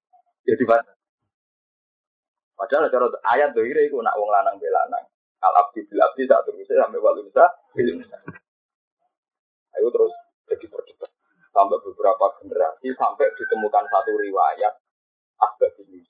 [0.43, 0.83] jadi bat.
[2.59, 3.07] Padahal cara
[3.39, 5.05] ayat dohire itu nak wong lanang bel lanang.
[5.41, 7.47] Al abdi bil abdi tak terus sampai wal bisa
[7.79, 8.19] unsa.
[9.79, 10.13] Ayo terus
[10.51, 11.11] jadi perdebat
[11.55, 14.75] sampai beberapa generasi sampai ditemukan satu riwayat
[15.39, 16.03] asbab ini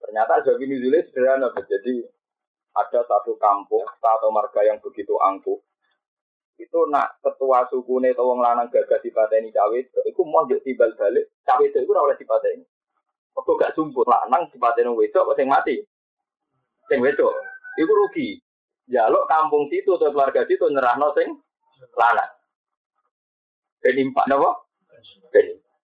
[0.00, 1.48] Ternyata Jawi Nuzulnya sederhana.
[1.52, 2.19] Jadi
[2.76, 5.58] ada satu kampung atau marga yang begitu angkuh.
[6.60, 11.32] Itu nak ketua suku nih wong lanang gagah dipateni cawe itu mau jadi tibal balik
[11.48, 12.64] cawe itu itu oleh dipateni.
[13.32, 15.80] Waktu gak sumput lanang dipateni wedok sing mati.
[16.86, 17.32] Sing wedok
[17.80, 18.28] itu rugi.
[18.90, 21.32] Jaluk kampung situ atau keluarga situ nyerahno sing
[21.96, 22.30] lanang.
[23.80, 24.60] Penimpak napa?
[25.32, 25.74] Penimpak.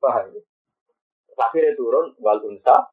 [0.00, 0.40] Paham ya?
[1.38, 2.88] Akhirnya turun wal unsa.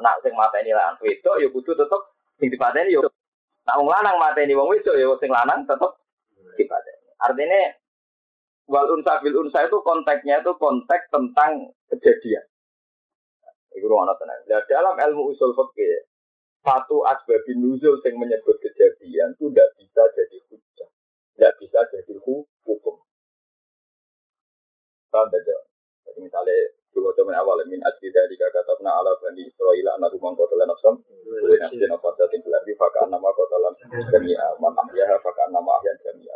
[0.00, 2.02] Nak sing mateni lanang wedok ya kudu tetep
[2.40, 3.04] sing dipateni ya
[3.68, 5.92] nak wong lanang mateni wong wedok ya sing lanang tetep
[6.56, 7.08] dipateni.
[7.20, 7.62] Artinya
[8.70, 12.44] wal unsa bil unsa itu konteksnya itu konteks tentang kejadian.
[13.76, 14.40] Iku ana tenan.
[14.50, 16.10] Nah, dalam ilmu usul fikih
[16.66, 20.90] satu asbabin nuzul yang menyebut kejadian itu tidak bisa jadi hujah,
[21.36, 22.96] tidak bisa jadi hukum.
[25.10, 25.70] Paham tidak?
[26.20, 26.56] misalnya
[26.90, 30.94] dua zaman awal min asli dari katabna ala bani Israel anak rumah kota lan nafsam.
[31.26, 32.18] Boleh nafsi nafas
[33.06, 33.74] nama kota lan
[34.10, 36.34] jamia man ahyaha fakar nama ahyan jamia.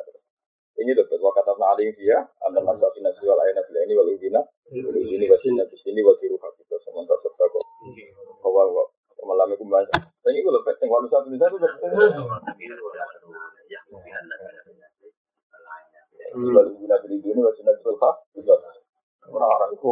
[0.74, 4.10] Ini betul wa katabna alim dia anda nafsa fi nafsi wal ayna fil ini wal
[4.10, 4.42] udina
[4.74, 7.64] wal udini wa sinna fi sini wa tiru hakita sementara serta kok
[8.42, 8.82] bahwa
[9.24, 11.46] malam itu ini gue lepet yang walu satu bisa
[16.34, 18.54] Wal udina fil udini wa sinna fi hakita
[19.30, 19.90] orang-orang itu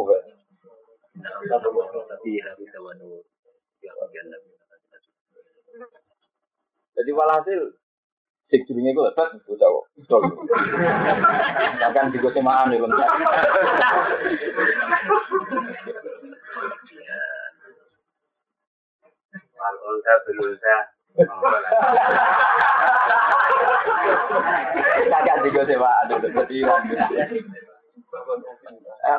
[6.93, 7.61] Jadi walhasil
[8.49, 9.85] sing jenenge ku lebat bocah kok.
[9.97, 10.21] Betul.
[11.81, 13.09] Bahkan semaan nih lengkap.
[19.57, 20.75] Al unsa bil unsa.
[25.13, 26.57] Kakak di semaan dulu jadi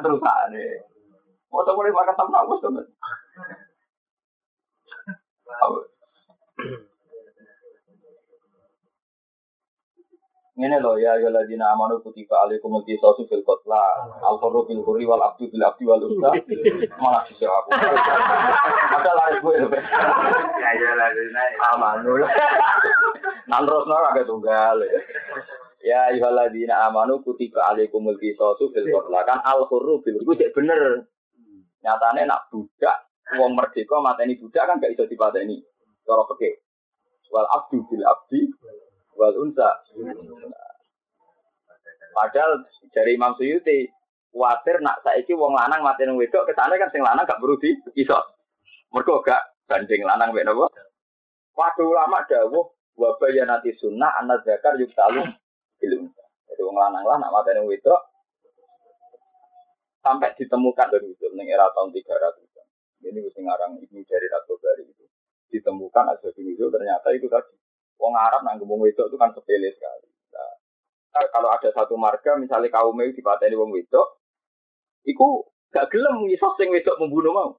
[0.02, 0.93] terus ane.
[1.55, 2.83] Mau tahu mulai makan tamu aku tuh.
[10.55, 13.83] Ini loh ya ya ladina amanu kutiba alaikum al-qisasu fil qatla
[14.23, 16.31] al hurru bil hurri wal abdu bil abdi wal unsa
[17.03, 17.75] mana sih aku.
[17.75, 19.71] Ada lari gue loh
[20.62, 21.43] Ya ya ladina.
[21.75, 22.23] amanu.
[23.51, 24.79] Nan terus nol agak tunggal
[25.83, 26.07] ya.
[26.14, 31.03] Ya ladina amanu kutiba alaikum al-qisasu fil qatla kan al hurru bil hurri cek bener
[31.85, 32.97] nyatane nak budak
[33.37, 35.61] wong merdeka mateni budak kan gak iso dipateni
[36.09, 36.64] cara peke
[37.29, 38.40] wal abdu bil abdi
[39.14, 39.68] wal unsa.
[42.14, 42.62] Padahal
[42.94, 43.90] dari Imam Suyuti
[44.31, 47.75] khawatir nak saiki wong lanang mati nang wedok kesane kan sing lanang gak perlu di
[48.01, 48.16] iso.
[48.94, 50.70] Mergo gak banding lanang mek napa?
[51.55, 55.27] Waduh ulama dawuh wa bayanati sunnah anak zakar yuktalu
[55.83, 56.25] bil unsa.
[56.49, 58.13] Jadi wong lanang lah nak mati nang wedok
[60.05, 62.45] sampai ditemukan dari itu ning era tahun 300
[63.05, 65.05] Ini wis ngarang Ibnu Jarir At-Tabari itu
[65.53, 67.53] ditemukan ada di ternyata itu tadi
[68.01, 70.09] Wong Arab nang wong wedok itu kan sepele sekali.
[70.35, 74.19] Nah, kalau ada satu marga misalnya kaum itu dipateni wong wedok,
[75.07, 77.51] iku gak gelem ngisos sing wedok membunuh mau.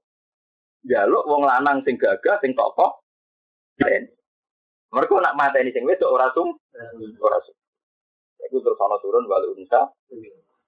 [0.86, 3.00] Jaluk wong lanang sing gagah sing tokoh.
[3.80, 4.12] Dan
[4.92, 6.52] mereka nak mateni sing wedok ora sum,
[7.24, 7.56] ora sum.
[8.46, 9.88] Iku terus ana turun walu unsa.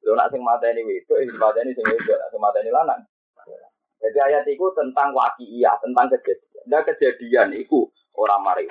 [0.08, 3.04] Lho nak sing mateni wedok, sing mateni sing wedok, sing mateni lanang.
[4.00, 6.64] Jadi ayat itu tentang wakiiyah, tentang kejadian.
[6.72, 8.64] Nah kejadian itu orang mari.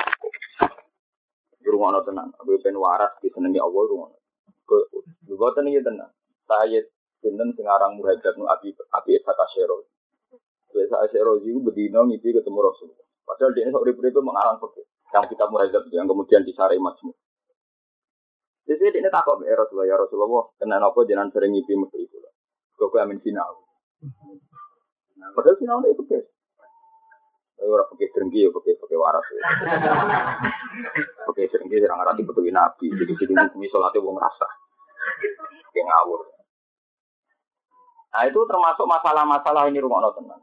[1.61, 4.09] Rumah tenan, aku pengen waras di senengi Allah rumah.
[5.29, 6.09] Lu boten iki tenan.
[6.49, 6.81] Saya
[7.20, 9.85] sinten sing aran muhajir nu abi abi Sakasyero.
[10.72, 12.96] Biasa Asyero itu bedino ngipi ketemu Rasul.
[13.27, 14.87] Padahal dia sok urip itu mengarang fakir.
[15.12, 17.12] Yang kita muhajir yang kemudian disari majmu.
[18.66, 22.18] Jadi ini takut ya Rasulullah, ya Rasulullah, kena apa jangan sering ngipi mesti itu.
[22.74, 23.62] Kau amin sinau.
[25.33, 26.26] Padahal sinau itu guys.
[27.57, 29.42] Tapi orang pakai serenggi ya pakai pakai waras ya.
[31.31, 32.92] Pakai serang arati betul nabi.
[32.92, 34.48] Jadi jadi hukumi sholatnya wong rasa.
[35.72, 36.20] Kayak ngawur.
[38.12, 40.42] Nah itu termasuk masalah-masalah ini rumah tenang.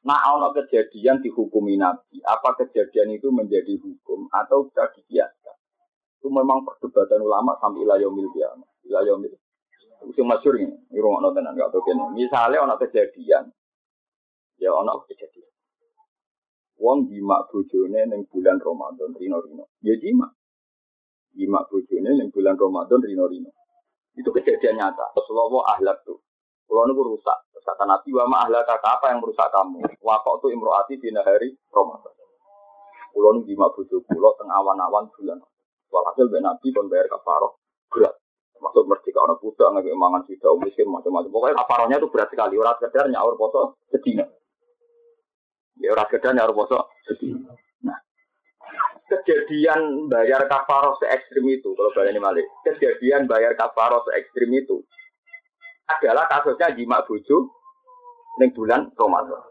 [0.00, 5.56] Nah, ono kejadian dihukumi Nabi, apa kejadian itu menjadi hukum atau bisa dikiaskan?
[6.20, 8.68] Itu memang perdebatan ulama sampai ilayah mil kiamat.
[8.84, 9.32] Ilayah mil.
[10.04, 13.48] Itu masyur ini, rumah tenang, nggak tahu Misalnya ono kejadian,
[14.60, 15.48] ya ono kejadian.
[16.80, 19.68] Wong jima bojone ning bulan Ramadan rino-rino.
[19.84, 20.32] Ya jima.
[21.36, 23.52] Jima bojone ning bulan Ramadan rino-rino.
[24.16, 25.12] Itu kejadian nyata.
[25.12, 26.24] Rasulullah ahlak tuh.
[26.64, 27.38] Kalau itu rusak.
[27.60, 29.84] Kata Nabi, wa ahlak apa yang merusak kamu?
[30.00, 32.16] Wakok tuh imroati di hari Ramadan.
[33.12, 35.36] Kulo nu jima bojo kulo teng awan-awan bulan.
[35.90, 37.58] Walhasil ben Nabi kon bayar kafaroh
[37.90, 38.14] berat.
[38.60, 41.32] Masuk merdeka anak budak nggak mangan sudah miskin macam-macam.
[41.32, 42.54] Pokoknya kafarohnya itu berat sekali.
[42.60, 44.24] Orang sekedar nyaur poso sedina.
[45.80, 47.56] Ya ora sekedar nyaur poso sedina.
[47.82, 47.98] Nah,
[49.08, 52.46] kejadian bayar kafaroh se ekstrim itu kalau ini malik.
[52.68, 54.84] Kejadian bayar kafaroh se ekstrim itu
[55.90, 57.50] adalah kasusnya jima bojo
[58.38, 59.49] ning bulan Ramadan.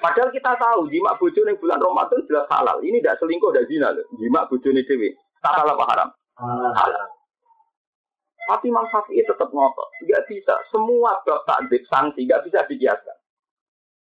[0.00, 2.80] Padahal kita tahu jima bojo ning bulan Ramadan jelas halal.
[2.80, 4.04] Ini tidak selingkuh dan zina loh.
[4.16, 5.12] Jima bojo nih dewi.
[5.44, 6.08] Halal apa haram?
[6.72, 7.06] Halal.
[8.48, 9.88] Tapi Imam Syafi'i tetap ngotot.
[10.00, 10.56] Tidak bisa.
[10.72, 13.16] Semua bab takdir sanksi tidak bisa dikiaskan.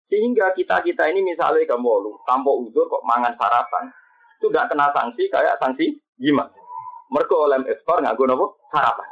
[0.08, 3.92] Sehingga kita-kita ini misalnya kamu lu, tanpa uzur kok mangan sarapan.
[4.40, 6.48] Itu tidak kena sanksi kayak sanksi jima.
[7.12, 8.36] Mereka oleh ekspor nggak guna
[8.72, 9.08] sarapan.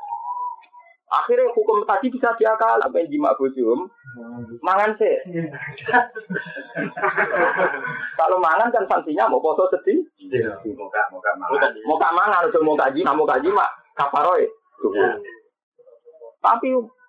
[1.09, 3.89] Akhirnya hukum tadi bisa diakal apa yang jima bojum,
[4.61, 5.17] mangan sih.
[8.13, 10.05] Kalau mangan kan sanksinya mau poso sedih.
[10.77, 11.73] Muka muka mangan.
[11.89, 13.65] Mau kak mangan, harus mau kak jima, mau kak jima,
[13.97, 14.45] kaparoy.
[16.45, 16.67] Tapi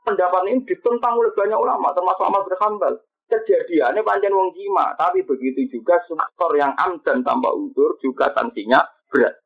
[0.08, 2.94] pendapat ini ditentang oleh banyak ulama, termasuk Ahmad bin Hanbal.
[3.28, 8.80] Kejadiannya panjang wong jima, tapi begitu juga sektor yang am dan tanpa udur juga sanksinya
[9.12, 9.38] berat.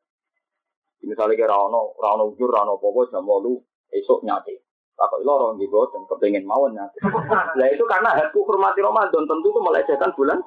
[1.05, 3.21] Misalnya kira rano, rano udur, rano popo, jam
[3.91, 4.63] esok nyate.
[4.95, 6.97] Takut lorong di dan kepengen mawon nyate.
[7.59, 10.39] Nah itu karena hakku hormati Ramadan, tentu itu melecehkan bulan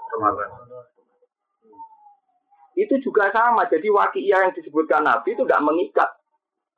[2.78, 3.66] itu juga sama.
[3.66, 6.08] Jadi wakiyah yang disebutkan Nabi itu tidak mengikat.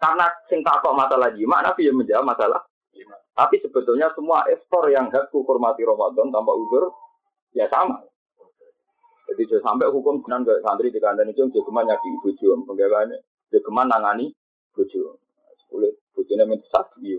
[0.01, 2.65] Karena sing takok masalah jima, Nabi yang menjawab masalah.
[3.37, 6.89] Tapi sebetulnya semua ekspor yang hakku hormati Ramadan tanpa udur,
[7.53, 8.01] ya sama.
[9.31, 13.21] Jadi sampai hukum benar gak santri di kandang itu jogeman nyaki bojo, penggawaannya
[13.55, 14.35] jogeman nangani
[14.75, 15.21] bojo.
[15.71, 17.15] Kulit bojone minta sapi.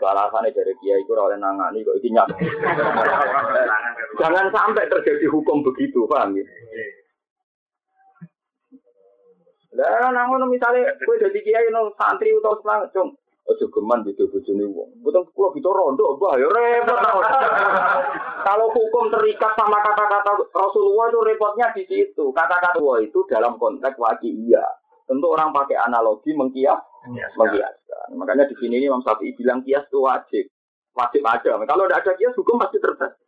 [0.00, 2.34] Alasannya dari kiai itu oleh nangani kok ini nyata.
[4.18, 6.44] Jangan sampai terjadi hukum begitu, paham ya?
[9.72, 13.16] Lah nang ngono misale kowe dadi kiai no santri utawa semangat, Cung.
[13.42, 14.90] Aja geman gitu bojone wong.
[15.02, 16.98] Mboten kula kita rondo, Mbah, ya repot.
[18.42, 22.30] Kalau hukum terikat sama kata-kata Rasulullah itu repotnya di situ.
[22.30, 24.62] Kata-kata wah itu dalam konteks wajib iya.
[25.10, 28.08] Tentu orang pakai analogi mengkias, mengkiaskan.
[28.14, 30.46] Makanya di sini Imam Syafi'i bilang kias itu wajib.
[30.92, 31.56] Wajib ada.
[31.64, 33.22] Kalau tidak ada kias, hukum pasti terjadi.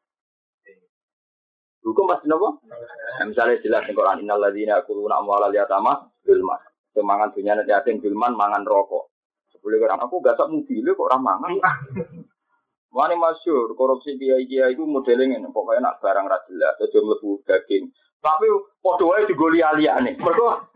[1.85, 2.65] Hukum pasti nopo?
[2.65, 6.57] Nah, misalnya jelas di Quran innal ladzina yaquluna amwalal yatama bilman.
[6.97, 9.13] Semangan dunia nanti asing bilman mangan rokok.
[9.53, 11.53] Sebelum orang aku gak sak mobil kok orang mangan.
[12.97, 17.43] Wani masyur korupsi kiai kiai itu modelnya ini pokoknya nak barang ra jelas aja mlebu
[17.43, 17.91] daging.
[18.23, 18.47] Tapi
[18.81, 20.15] wae digoli aliyane.
[20.15, 20.71] Mergo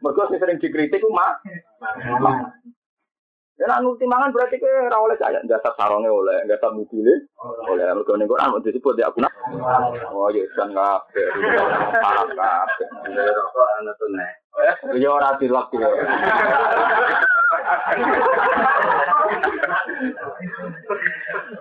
[0.00, 1.40] mergo sing sering dikritik ku mah.
[3.60, 7.12] Ya nak nuruti mangan berarti ke ora oleh kaya dasar sarongnya oleh, dasar mobilnya
[7.68, 7.92] oleh.
[7.92, 9.36] Mergo ning Quran mau disebut ya aku nak.
[10.16, 11.28] Oh ya kan kabeh.
[12.00, 12.88] Parah kabeh.
[14.00, 14.32] Tunai.
[14.96, 15.90] Ya ora dilap ya.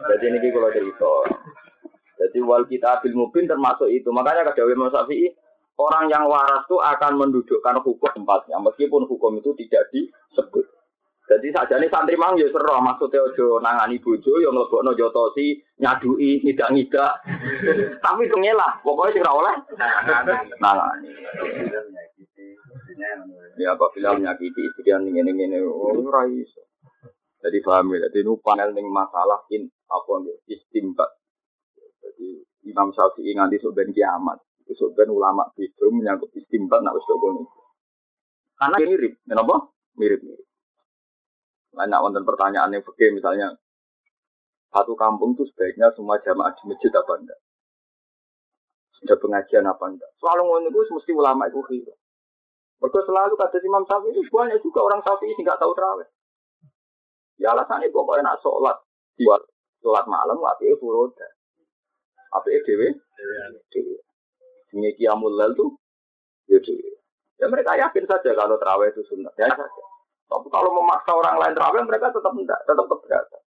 [0.10, 1.14] Jadi ini kalau cerita.
[2.20, 4.12] Jadi wal kita bil mubin termasuk itu.
[4.12, 5.32] Makanya kata Imam Syafi'i,
[5.80, 10.68] orang yang waras itu akan mendudukkan hukum tempatnya, meskipun hukum itu tidak disebut.
[11.30, 16.42] Jadi saja nih santri mang ya seru, maksudnya ojo nangani bojo, yang ngelebokno jotosi, nyadui,
[16.42, 17.22] ngidak ngidak.
[18.04, 19.56] Tapi itu ngelah, pokoknya sih oleh
[20.58, 21.10] nangani.
[23.62, 25.94] Ya apabila menyakiti istri yang ini ini, oh.
[27.40, 31.08] Jadi paham ya, jadi ini panel ning masalah in apa nggih istimbat.
[32.02, 34.49] Jadi Imam Syafi'i nganti sok ben kiamat.
[34.70, 37.10] Itu sok ben ulama itu menyangkut istimbat nak wis.
[38.54, 39.74] Karena mirip, kenapa?
[39.98, 40.46] Mirip-mirip.
[41.74, 43.58] Banyak wonten pertanyaan yang fikih misalnya
[44.70, 47.40] satu kampung itu sebaiknya semua jamaah di masjid apa enggak?
[49.02, 50.12] Sudah pengajian apa enggak?
[50.22, 51.98] Selalu ngono itu mesti ulama itu khilaf.
[52.80, 56.06] Mereka selalu kata Imam Syafi'i itu banyak juga orang Syafi'i nggak tahu terawih.
[57.42, 58.78] Ya alasannya pokoknya nak sholat
[59.18, 59.26] di
[59.82, 61.28] sholat malam tapi furoda.
[62.36, 62.94] Apa dewe?
[63.74, 63.98] Dewe.
[64.70, 65.74] Ini kiamul lal tuh
[66.46, 66.78] dewe.
[67.40, 69.32] Ya mereka yakin saja kalau terawih itu sunnah.
[69.40, 69.84] Ya saja.
[70.30, 73.42] Tapi kalau memaksa orang lain terawih mereka tetap enggak, tetap keberatan.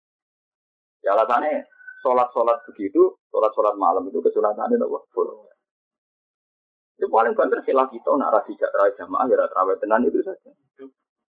[1.04, 1.68] Ya alasannya
[2.00, 4.80] sholat-sholat begitu, sholat-sholat malam itu kesunatannya?
[5.12, 5.52] Furoda.
[6.96, 10.52] Itu paling banter silah kita nak rasi terawih jamaah ya terawih tenan itu saja.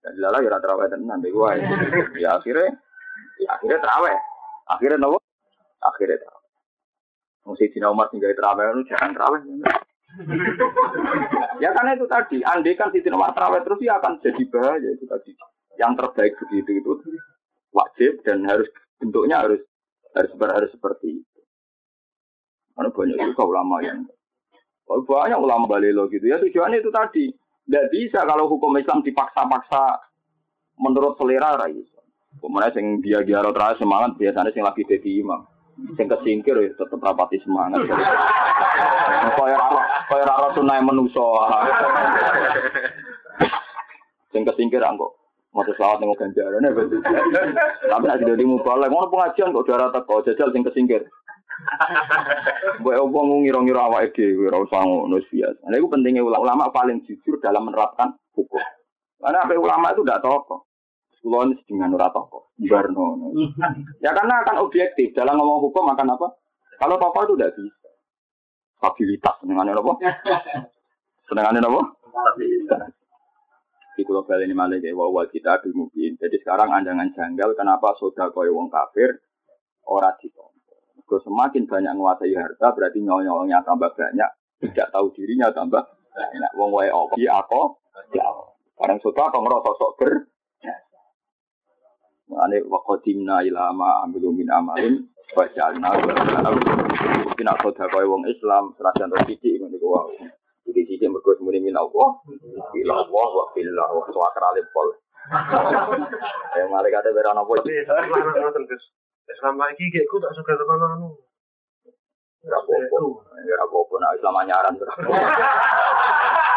[0.05, 1.33] Dan dilala ya terawih tenan deh.
[2.21, 2.73] Ya akhirnya,
[3.41, 4.17] ya akhirnya terawih.
[4.69, 5.21] Akhirnya nopo?
[5.81, 6.38] Akhirnya terawih.
[7.49, 9.41] Mesti Dina Umar tinggal terawih itu jangan terawih.
[11.65, 15.05] ya karena itu tadi, andai kan Siti Umar terawih terus ya akan jadi bahaya itu
[15.09, 15.33] tadi.
[15.81, 16.93] Yang terbaik begitu itu
[17.73, 18.69] wajib dan harus
[19.01, 19.65] bentuknya harus
[20.13, 21.41] harus harus seperti itu.
[22.77, 24.05] Karena banyak juga ulama yang
[24.89, 27.29] Oh, banyak ulama balelo gitu ya tujuannya itu tadi.
[27.69, 30.01] Tidak bisa kalau hukum Islam dipaksa-paksa
[30.81, 31.77] menurut selera rai.
[32.41, 35.45] Kemudian sing dia dia terakhir semangat biasanya sing lagi jadi imam.
[35.79, 37.87] Sing kesingkir ya tetap rapati semangat.
[39.39, 41.39] Kaya rara kaya rara tunai menuso.
[44.35, 45.15] Sing kesingkir anggo.
[45.55, 46.71] Mau selawat nengok ganjaran ya
[47.89, 51.09] Tapi nanti jadi mubalek, mau pengajian kok darah teko jajal sing kesingkir.
[52.79, 55.65] Mbok opo ngira-ngira awake dhewe ora usah ngono biasa.
[55.67, 58.63] Nah, itu pentingnya ulama paling jujur dalam menerapkan hukum.
[59.19, 60.68] Karena apa ulama itu tidak tokoh.
[61.29, 62.57] Kulon dengan ora tokoh.
[62.57, 63.37] Barno.
[64.01, 66.29] Ya karena akan objektif dalam ngomong hukum akan apa?
[66.81, 67.91] Kalau tokoh itu tidak bisa.
[68.81, 69.93] Stabilitas senengannya apa?
[71.29, 71.83] Senengannya apa?
[72.01, 72.97] Stabilitas.
[73.93, 76.17] Di kulo ini malah kayak wawal kita mungkin.
[76.17, 79.21] Jadi sekarang andangan janggal kenapa sudah kaya wong kafir
[79.85, 80.81] ora ditompo.
[81.05, 84.31] Kalau semakin banyak menguasai harta berarti nyolongnya tambah banyak,
[84.65, 86.53] tidak tahu dirinya tambah banyak.
[86.57, 87.77] Wong wae apa di aku,
[88.17, 88.29] ya.
[88.81, 90.13] Barang sudah apa ngerasa sok ber.
[92.29, 95.01] Qadimna ila ma amilu min amalin
[95.37, 95.93] wa ja'alna
[97.25, 100.17] Mungkin nak sedekah wong Islam senajan to sithik ngene ku wae.
[100.69, 102.09] Jadi sithik mergo semune min Allah.
[102.77, 104.89] Ila Allah wa billah wa suakra pol.
[106.57, 107.85] Eh malaikat berana apa iki?
[109.29, 111.13] Islam lagi kayak gue tak suka tekan anu.
[112.49, 112.97] Ora apa-apa.
[113.37, 114.75] Ora apa-apa nak Islam anyaran.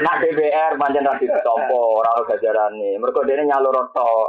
[0.00, 2.98] Nak DPR pancen ra ditompo, ora ono gajarane.
[3.00, 4.28] Mergo dene nyalur tok.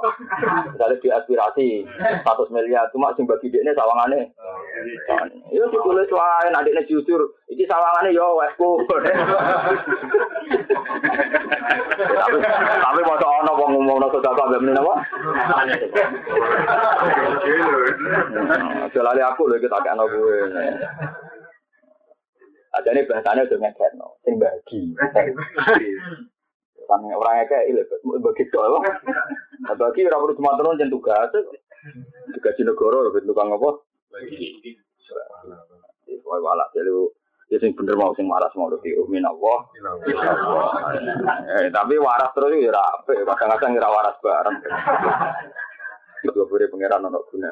[0.72, 1.68] Misalnya di aspirasi
[2.24, 4.32] 100 miliar, cuma sing bagi dekne sawangane.
[5.52, 7.22] Yo ditulis wae nek dekne jujur,
[7.52, 8.88] iki sawangane yo wesku.
[12.02, 14.94] Tapi tapi mau ono wong ngomongno sedekah mbek meneh apa?
[18.96, 20.38] Jalali aku lho iki tak kena kowe.
[22.72, 24.16] Ada ini bahasanya udah ngekek, no.
[24.24, 24.96] sing bagi.
[26.88, 27.84] Kan orang ngekek, ini
[28.24, 28.80] bagi doa.
[29.68, 31.36] Nah, bagi orang perlu cuma turun jentuh tugas.
[32.32, 33.70] Tugas di negara, lebih tukang apa?
[34.16, 34.80] Bagi.
[36.24, 36.92] Wah, walak, jadi
[37.52, 39.68] ya sing bener mau sing waras mau lebih umin Allah.
[41.60, 44.58] Eh, tapi waras terus ya rapi, kadang-kadang ngira waras bareng.
[46.24, 47.52] Itu boleh pangeran anak guna.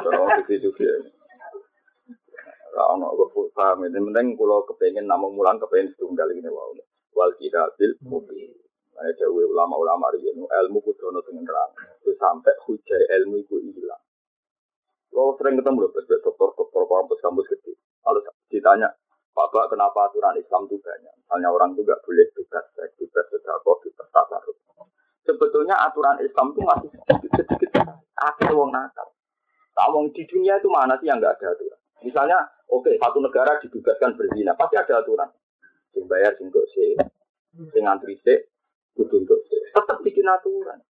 [0.00, 0.72] Terus itu
[2.82, 3.86] ono kok paham.
[3.86, 6.74] Yang penting kalau kepengen namung mulang kepengen setunggal ini wow.
[7.14, 8.50] Wal kidabil mubin.
[8.94, 11.70] Nah, jauh ulama-ulama riyen ilmu kudu ono sing nerang.
[12.02, 14.02] Itu sampai hujai ilmu itu hilang.
[15.10, 17.72] Kalau sering ketemu loh, dokter-dokter kampus-kampus gede.
[18.02, 18.20] Lalu
[18.50, 18.90] ditanya,
[19.34, 21.10] Bapak kenapa aturan Islam itu banyak?
[21.18, 24.56] Misalnya orang itu nggak boleh bebas seks, bebas sedekah, bebas tasarruf.
[25.26, 27.82] Sebetulnya aturan Islam itu masih sedikit-sedikit.
[28.14, 29.10] Akhirnya wong nakal.
[29.74, 31.80] Nah, di dunia itu mana sih yang nggak ada aturan?
[32.06, 32.38] Misalnya,
[32.74, 35.30] oke, satu negara dibebaskan berzina, pasti ada aturan.
[35.94, 36.98] Sing bayar, sing untuk si,
[37.70, 38.34] sing antri si,
[38.98, 39.56] kudu untuk si.
[39.70, 40.82] Tetap bikin aturan.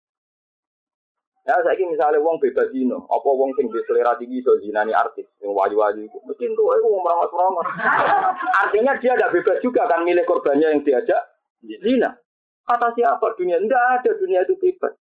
[1.43, 5.27] Ya, saya ini misalnya wong bebas zino, apa wong sing selera tinggi so zinani artis,
[5.43, 7.67] yang waju-waju, mesti itu aku wong merawat-merawat.
[8.63, 11.19] Artinya dia tidak bebas juga kan milik korbannya yang diajak
[11.59, 12.15] zina.
[12.63, 13.59] Kata siapa dunia?
[13.59, 14.95] Tidak ada dunia itu bebas.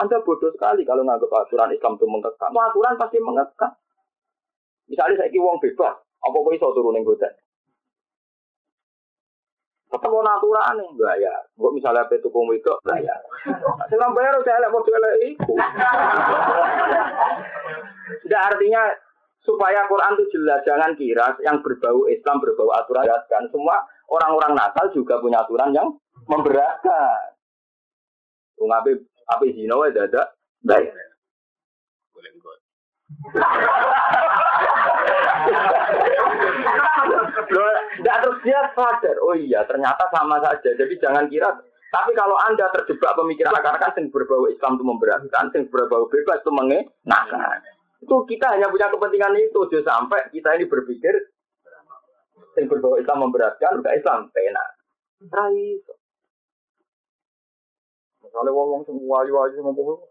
[0.00, 2.48] Anda bodoh sekali kalau nganggap aturan Islam itu mengekang.
[2.48, 3.76] aturan pasti mengekang.
[4.88, 7.32] Misalnya saya wong bebas, apa kok iso turun ning hotel?
[9.88, 11.40] Tetap mau aturan nih, bayar.
[11.56, 13.20] Gue misalnya apa itu kamu itu bayar.
[13.88, 15.52] Sekarang bayar saya lihat model itu.
[18.28, 18.82] Tidak artinya
[19.40, 23.80] supaya Quran itu jelas jangan kira yang berbau Islam berbau aturan kan semua
[24.12, 25.88] orang-orang nakal juga punya aturan yang
[26.28, 27.32] memberatkan.
[28.60, 30.92] Wong ape ape zina wae dadak bayar.
[32.12, 32.32] Boleh
[37.48, 40.70] tidak terus dia sadar, oh iya ternyata sama saja.
[40.76, 41.48] Jadi jangan kira.
[41.88, 46.52] Tapi kalau anda terjebak pemikiran akar-akar yang berbau Islam itu memberatkan, yang berbau bebas itu
[46.52, 47.58] mengenakan.
[48.04, 49.60] Itu kita hanya punya kepentingan itu.
[49.72, 51.16] Jadi sampai kita ini berpikir
[52.60, 54.64] yang berbau Islam memberatkan, bukan Islam pena.
[55.32, 55.80] Rai.
[58.20, 60.04] Misalnya wong-wong semua wayu-wayu ngomong,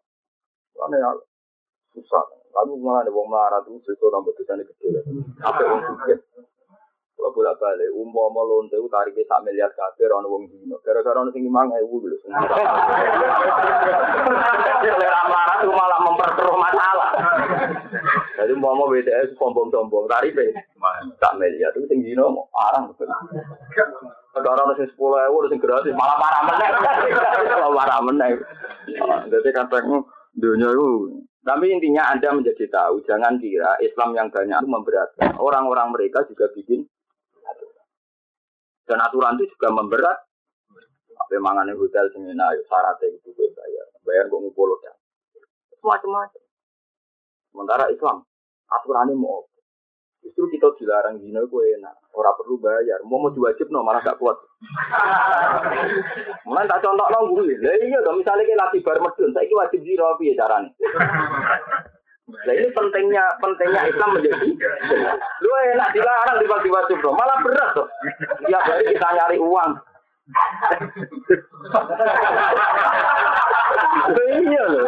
[0.81, 0.99] aneh
[1.93, 2.25] susah.
[2.49, 5.05] Tapi malah ada wong marah tuh, itu tambah dosanya gede.
[5.45, 6.17] Apa wong suka?
[7.17, 10.77] Kalau bolak balik, umpo mau lonte itu tariknya sak miliar kafir, orang wong dino.
[10.85, 12.13] Gara-gara orang tinggi mang ewu dulu.
[14.85, 17.09] Selera marah itu malah memperkeruh masalah.
[18.37, 20.61] Jadi mau mau BTS sombong-sombong, tariknya
[21.17, 23.09] sak miliar itu tinggi dino, arang betul.
[24.37, 26.71] Sekarang orang sing sepuluh ewu, sing gratis, malah marah meneng.
[27.49, 28.33] Malah marah meneng.
[29.25, 30.05] Jadi kadang
[30.37, 35.31] dunia itu tapi intinya Anda menjadi tahu, jangan kira Islam yang banyak itu memberatkan.
[35.39, 36.83] Orang-orang mereka juga bikin.
[38.87, 40.17] Dan aturan itu juga memberat.
[41.17, 43.85] Apa mangan hotel semina, syaratnya itu gue bayar.
[44.07, 44.93] Bayar gue ngumpul ya.
[45.83, 46.43] Macam-macam.
[47.51, 48.23] Sementara Islam,
[48.69, 49.43] aturannya mau
[50.27, 51.95] Justru kita dilarang zina itu enak.
[52.11, 52.99] Orang perlu bayar.
[53.05, 54.35] Mau mau diwajib no malah gak kuat.
[56.49, 57.55] Mulai tak contoh no gue.
[57.63, 60.71] Lah iya dong misalnya kita latih bar medun, saya wajib zina piye caranya?
[62.27, 64.51] Nah ini pentingnya pentingnya Islam menjadi
[65.39, 67.87] lu enak dilarang tiba-tiba no, malah berat tuh.
[68.43, 69.71] Tiap hari kita nyari uang.
[74.27, 74.83] Iya loh.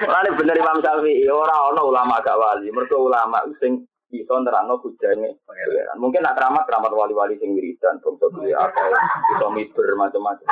[0.00, 2.72] Lalu bener Imam Syafi'i ora ono ulama gak wali.
[2.72, 5.96] Mergo ulama sing bisa nerangno hujane pangeran.
[6.02, 8.90] Mungkin nak keramat keramat wali-wali sing wiridan, bangsa duwe apa
[9.30, 10.46] bisa miber macam-macam.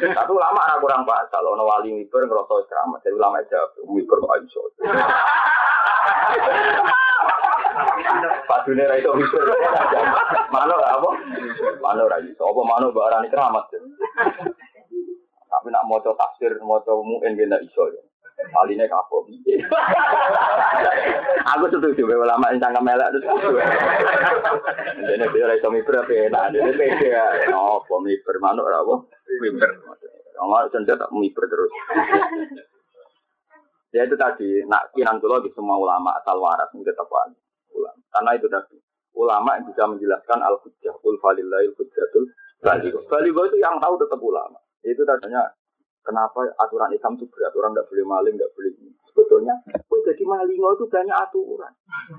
[0.00, 3.04] Tapi ulama ora kurang pak, kalau ono wali miber ngrasa keramat.
[3.04, 4.60] Jadi ulama aja miber kok iso.
[8.48, 9.44] Padune ra iso mikir.
[10.48, 11.10] Manuk apa?
[11.84, 12.42] Manuk ra iso.
[12.48, 13.68] Apa manuk mbok arani keramat.
[15.46, 18.02] Tapi nak maca tafsir, maca muin gak iso ya.
[18.56, 19.28] Paline kapok.
[21.52, 23.28] Aku setuju be ulama sing cangkem elek terus.
[24.96, 27.52] Dene dia iso miber apa enak, dene pede ya.
[27.52, 28.96] Apa miber manuk ra apa?
[29.44, 29.70] Miber.
[30.40, 31.68] Omar cendet tak miber terus.
[33.92, 37.36] Ya itu tadi, nak kinan kula di semua ulama asal waras ini tetap ulama.
[38.12, 38.76] Karena itu tadi,
[39.16, 42.24] ulama yang bisa menjelaskan al-hujjah, ul falillahil hujjatul
[42.60, 43.00] baligo.
[43.08, 44.60] Baligo itu yang tahu tetap ulama.
[44.84, 45.48] Itu tadinya
[46.06, 48.90] kenapa aturan Islam itu berat, orang tidak boleh maling, tidak boleh ini.
[49.10, 49.54] Sebetulnya,
[49.90, 51.72] kue jadi maling itu banyak aturan.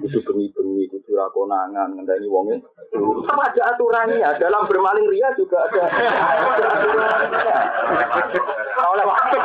[0.04, 2.60] Itu bengi-bengi, itu konangan, ngendani wongnya.
[3.24, 5.84] Sama ada aturannya, dalam bermaling ria juga ada.
[8.92, 9.38] Oleh waktu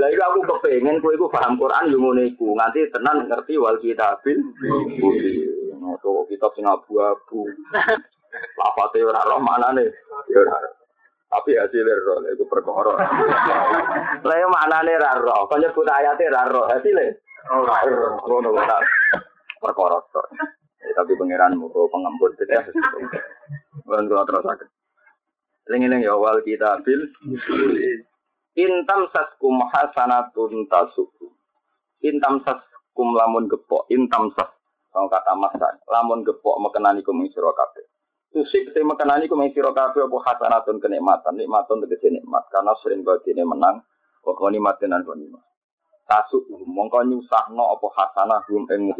[0.00, 2.56] Lah aku kepengen kowe iku paham Quran yo ngono iku.
[2.56, 4.38] Nganti tenan ngerti wal kitabil.
[5.80, 7.48] Ngono kitab sing abu-abu.
[8.60, 9.88] Lafate ora roh manane.
[10.28, 10.60] Ya ora.
[11.30, 12.94] Tapi hasilnya roh, itu perkara.
[14.20, 17.16] Lah yo manane ra roh, kok nyebut ayate ra roh, hasilnya.
[18.28, 18.78] Ngono ora.
[19.60, 20.26] Perkara tok.
[20.80, 22.60] Tapi pangeran muga pengampun ya.
[23.86, 24.68] Bukan kalau terus sakit.
[25.70, 27.08] Lengi-lengi awal kita bil.
[28.58, 31.30] Intam saskum hasanatun tasuku.
[32.02, 33.86] Intam saskum lamun gepok.
[33.88, 34.59] Intam sas.
[34.90, 35.78] Kalau kata masa.
[35.86, 37.86] Lamun gepok mekenani kum sira kabeh.
[38.30, 41.38] Tusik te mekenani kum sira kabeh apa hasanatun kenikmatan.
[41.38, 42.46] Nikmatun tegese nikmat.
[42.50, 43.82] Karena sering ini menang.
[44.20, 45.42] Pokoknya nikmatin dan nikmat.
[46.10, 48.90] Tasuk mongko nyusahno apa hasanah hum ing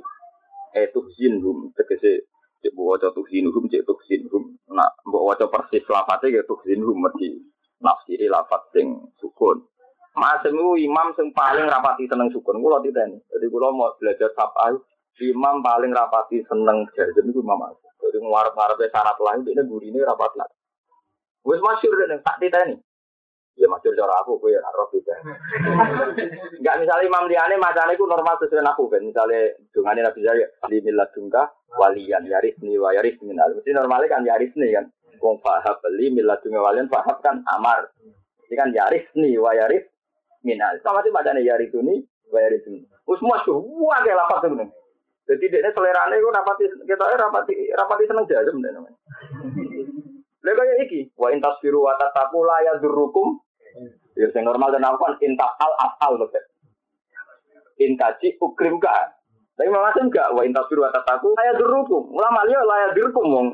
[0.78, 2.30] etuhzin hum tegese
[2.62, 7.40] cek mbok waca tuhzinuhum cek tuhzinuhum nak mbok waca persis lafate ya tuhzinuhum mesti
[7.80, 9.64] nafsiri lafat sing sukun
[10.10, 13.14] Masem imam sing paling rapati seneng sukun kula titeni.
[13.30, 14.74] Jadi kula mau belajar sabah
[15.28, 17.90] imam paling rapati seneng jajem iku Imam Masem.
[18.00, 20.48] Jadi ngarep-ngarepe syarat lain ini gurine rapat lah.
[21.44, 22.76] Wis masyhur nek tak titeni.
[23.60, 25.14] Ya masyhur cara aku ora roh beda.
[26.56, 29.04] Enggak misalnya Imam Liane macane iku normal sesuai aku kan.
[29.04, 31.44] Misalnya dungane Nabi Zaya di milad dungka
[31.76, 33.36] walian yarisni wa yarisni.
[33.36, 34.88] Mesti normalnya kan yarisni kan.
[35.20, 37.92] Wong fahab beli milad dungka walian fahab kan amar.
[38.48, 39.84] Ini kan yarisni wa yaris
[40.40, 40.80] minal.
[40.80, 42.00] Sama sih macane yarisuni
[42.32, 42.88] wa yarisni.
[43.04, 44.68] Wis masyhur wah kayak lapat temen.
[45.30, 48.98] Jadi dia selerane itu rapati kita rapati rapati seneng jajem deh namanya.
[50.42, 53.38] Lha iki, wa intasbiru wa tataku la yadurrukum.
[54.18, 56.26] Ya sing normal dan apa intas al asal lho.
[57.78, 58.90] Intaji ukrim ka.
[59.54, 62.10] Tapi macam enggak wa intasbiru wa tataku la yadurrukum.
[62.10, 63.46] Ulama liya la yadurrukum wong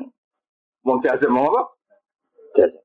[0.81, 1.61] wong jajem wong apa?
[2.57, 2.81] Jajem.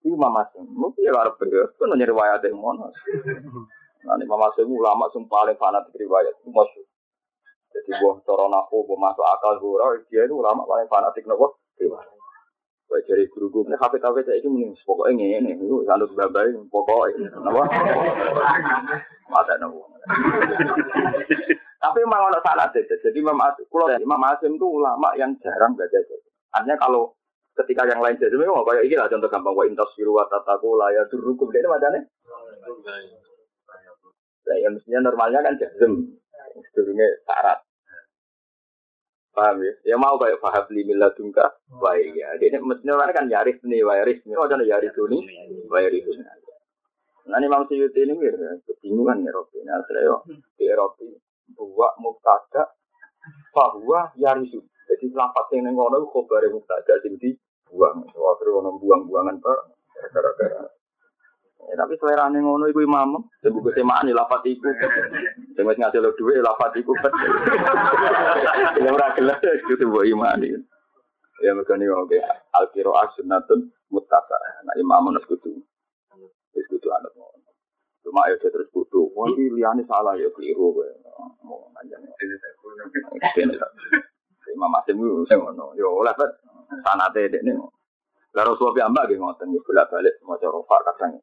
[0.00, 1.36] Iku mama sing mesti ya arep.
[1.76, 2.88] Kan nyari riwayat yang ngono.
[4.00, 6.32] Nah, ini mama sing ulama sing paling fanatik riwayat.
[6.48, 6.89] Maksud.
[7.70, 11.58] Jadi buah corona aku, buah masuk akal, buah dia itu ulama paling fanatik nopo.
[12.90, 16.10] Kayak dari guru guru ini hafid hafid saya itu mending pokoknya ini ini itu sandut
[16.10, 17.62] babai pokoknya apa
[19.30, 19.86] mata nopo.
[21.80, 22.82] Tapi memang ada salah sih.
[22.82, 23.64] Jadi Imam Asim,
[24.02, 25.98] Imam Asim itu ulama yang jarang baca
[26.50, 27.14] Artinya kalau
[27.62, 30.74] ketika yang lain jadi memang kayak ini lah contoh gampang wa intas biru wa tataku
[30.74, 32.00] laya durukum dia ini macamnya.
[34.40, 36.10] Nah, yang mestinya normalnya kan jazm,
[36.70, 37.58] sedurungnya syarat.
[39.30, 39.94] Paham ya?
[39.94, 41.54] Ya mau kayak paham limi ladungka.
[41.78, 42.34] Baik ya.
[42.34, 44.34] Ini mestinya orang kan yaris nih, yaris nih.
[44.34, 45.18] Oh, jangan yaris ini,
[45.70, 46.24] yaris ini.
[47.30, 48.34] Nah, ini Imam Suyuti ini mir,
[48.66, 49.62] kebingungan ya Robi.
[49.62, 50.26] Nah, saya yo
[50.58, 51.06] di Eropa
[51.54, 52.74] buat muktada
[53.54, 54.58] bahwa yarisu.
[54.90, 58.02] Jadi lapat yang ngono khobar muktada sing dibuang.
[58.10, 59.58] Soalnya ono buang-buangan pak.
[60.10, 60.79] Gara-gara
[61.68, 64.64] Ya, tapi selera nih ngono iku imam, sing buku semaan ya lapat iku.
[65.54, 66.96] Sing wis ngasih lo duwe lapat iku.
[68.74, 69.38] Sing ora gelem
[69.68, 70.56] itu mbok imani.
[71.44, 72.18] Ya mergo nih oke
[72.56, 74.34] al qiraah sunnatun muttaba.
[74.66, 75.62] Nah imam nus kudu.
[76.56, 77.38] Wis kudu ngono.
[78.02, 79.12] Cuma ya terus kudu.
[79.14, 80.88] Wong iki liyane salah ya keliru kowe.
[81.46, 82.08] Mau nganjane.
[84.50, 85.76] Imam Asim itu sing ngono.
[85.78, 86.34] Yo oleh bet
[86.82, 87.54] sanate dekne.
[88.34, 91.18] Lah Rasulullah ambak nggih ngoten bolak-balik maca rofa kadang.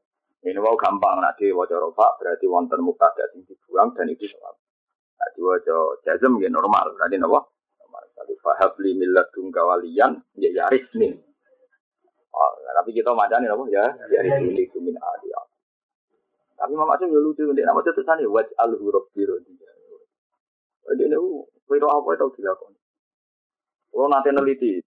[0.48, 4.56] Ini mau gampang nanti wajah rofa berarti wonten mubtada sing dibuang dan itu soal.
[5.20, 7.52] Nanti wajah jazm ya normal berarti nopo.
[7.84, 8.04] Normal.
[8.16, 11.12] Tapi fahab li millat walian ya yaris nih.
[12.32, 15.36] Oh, tapi kita madani nopo ya yaris ini kumin adi.
[16.56, 19.72] Tapi mama tuh ya lucu dia nama itu sana waj al huruf biru dia.
[20.88, 21.18] Jadi ini
[21.68, 22.72] wiro apa itu dilakukan.
[23.92, 24.80] Kalau nanti neliti,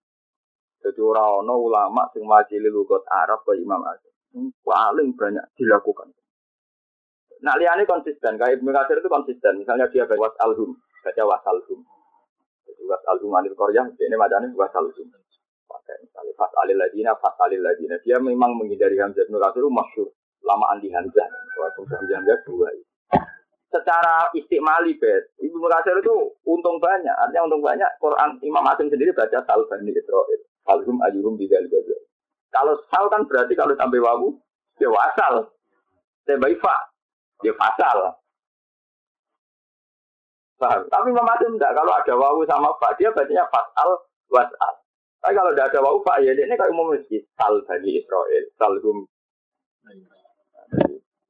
[0.80, 4.09] jadi orang-orang ulama sing majili lugat Arab ke Imam Asyid
[4.62, 6.08] paling banyak dilakukan.
[7.40, 9.56] Nah liane konsisten, kayak Ibnu Katsir itu konsisten.
[9.56, 11.80] Misalnya dia baca was alhum, baca was alhum.
[12.68, 15.08] Jadi was alhum anil koryah, ini macamnya was alhum.
[15.64, 17.96] Pakai misalnya fas alil ladina, fas alil ladina.
[18.04, 20.08] Dia memang menghindari Hamzah Ibnu Katsir itu masyur.
[20.44, 21.28] Lama andi Hamzah.
[21.56, 22.68] Walaupun Hamzah Hamzah dua.
[23.70, 27.14] Secara istimali bet, Ibnu Katsir itu untung banyak.
[27.14, 27.88] Artinya untung banyak.
[28.02, 30.40] Quran Imam Asim sendiri baca Salbani Israel.
[30.68, 31.64] Alhum ayuhum bidal
[32.50, 34.34] Kalau sal kan berarti kalau sampai wawu,
[34.82, 35.46] ya wasal.
[36.26, 36.74] Saya fa,
[37.46, 38.18] ya fasal.
[40.60, 40.84] Paham?
[40.92, 41.72] Tapi Asim enggak.
[41.72, 44.72] Kalau ada wawu sama fa, dia bacanya fasal, wasal.
[45.22, 47.22] Tapi kalau tidak ada wawu fa, ya ini kayak umum masjid.
[47.38, 48.98] Sal bani Israel, salhum.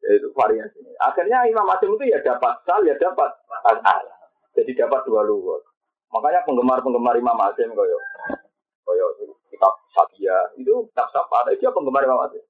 [0.00, 0.80] Ya, itu variasi.
[0.98, 4.02] Akhirnya Imam Asim itu ya dapat sal, ya dapat fasal.
[4.56, 5.62] Jadi dapat dua lugat.
[6.10, 7.98] Makanya penggemar-penggemar Imam Asim koyo
[8.82, 9.06] koyo
[9.50, 12.42] kitab Sakia itu kitab Safa, dia penggemar Imam Asim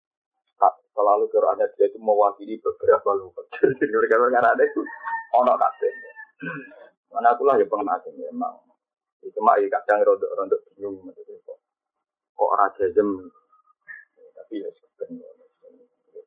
[1.00, 3.46] selalu Qurannya dia itu mewakili beberapa lugat.
[3.80, 4.84] Jadi karena ada itu
[5.32, 5.92] ono kabeh.
[7.10, 8.54] Mana aku lah ya pengen asing memang.
[9.24, 11.58] Itu mah ya kadang rontok-rontok bingung kok.
[12.36, 13.08] Kok raja jam
[14.36, 15.28] tapi ya sebenarnya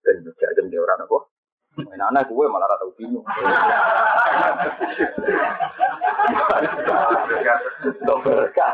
[0.03, 0.15] dan
[0.57, 1.17] jam dia orang apa?
[1.73, 3.25] Anak gue malah rata bingung.
[8.23, 8.73] Berkah.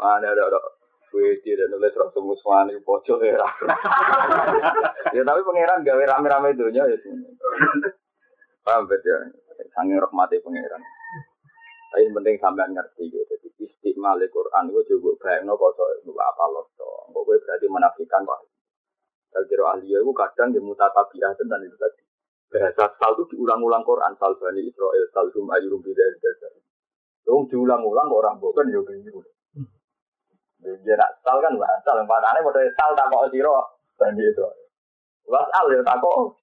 [0.00, 0.60] Mana ada ada
[1.10, 3.34] gue tidak nulis rasul muswan itu pojok ya.
[5.10, 7.26] ya tapi pangeran gawe rame-rame dunia ya sini.
[8.62, 9.18] Paham ya?
[9.74, 10.82] Sangi rahmati pangeran.
[11.90, 13.39] Tapi penting sampean ngerti gitu.
[14.00, 16.88] Istiqmal Quran itu juga bayang no koso itu apa loh so.
[17.12, 18.40] Gue berarti menafikan wah.
[19.30, 22.02] Kalau kira ahli itu kadang di mutatabiah tentang itu tadi.
[22.50, 24.16] Bahasa sal itu diulang-ulang Quran.
[24.18, 26.50] Sal Bani Israel, Sal Hum Ayurum Bidayah Dasar.
[27.22, 29.20] Itu diulang-ulang orang bukan ya begini.
[30.60, 33.54] Dia nak sal kan nggak sal, yang padahal pada sal tak kok siro,
[33.96, 34.44] dan itu.
[35.30, 36.36] Was al ya tak kok.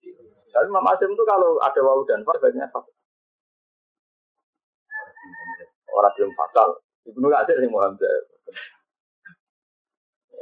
[0.54, 2.72] Tapi Imam Asim itu kalau ada wau dan far banyak.
[5.92, 6.87] Orang belum fasal.
[7.08, 8.04] Ibnu Katsir sing Muhammad.
[8.04, 8.12] Ya,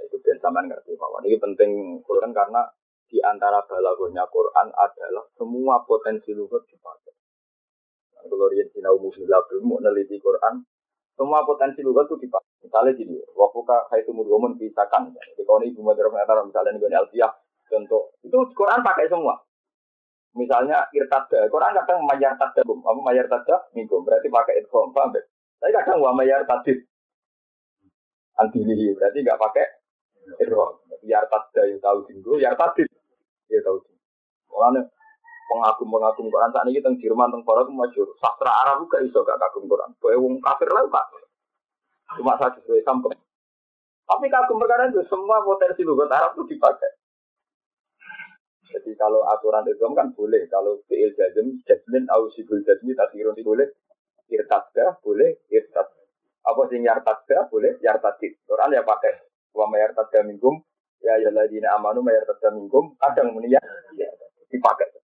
[0.01, 2.65] itu ben sampean ngerti bahwa ini penting Quran karena
[3.05, 7.13] di antara balagonya Quran adalah semua potensi lugat dipakai.
[8.25, 9.29] Kalau rian sinau muslim
[9.61, 10.65] mau neliti Quran,
[11.13, 12.65] semua potensi lugat itu dipakai.
[12.65, 15.13] Misalnya gini, waktu kak itu mudhomun pisakan.
[15.13, 17.29] Jadi kalau ini madhara mengatakan misalnya ini alfiah,
[17.69, 19.37] contoh itu Quran pakai semua.
[20.35, 25.23] Misalnya irtada, Quran kadang mayar tada, apa mayar tada minggu, berarti pakai idgham, paham ya?
[25.65, 26.77] Tapi kadang wa mayar tadid,
[28.37, 29.65] antilihi, berarti nggak pakai
[30.45, 30.77] idgham.
[31.09, 32.85] Yar tada yang tahu tinggu, yar tadid,
[33.49, 34.05] ya tahu tinggu.
[34.53, 34.85] Makanya
[35.49, 38.13] pengagum-pengagum Quran saat ini tentang Jerman tentang Barat masyur.
[38.21, 39.89] Sastra Arab juga iso gak kagum Quran.
[39.97, 41.05] Boleh wong kafir lah pak.
[42.13, 43.17] Cuma satu sesuai sampel.
[44.05, 46.93] Tapi kagum perkara itu semua potensi lugat Arab itu dipakai.
[48.69, 50.45] Jadi kalau aturan Islam kan boleh.
[50.45, 53.65] Kalau fi'il jazm, jazmin, ausibul jazmi, tasirun boleh.
[54.29, 55.87] Irtadda boleh, irtad.
[56.45, 58.37] Apa sih yartadda boleh, yartadid.
[58.45, 59.25] Quran ya pakai.
[59.55, 60.61] Wa mayartadda minggum,
[61.01, 62.97] ya ya ladina amanu mayartadda minggum.
[62.99, 63.61] Kadang meniyah,
[63.97, 64.09] ya,
[64.49, 64.95] dipakai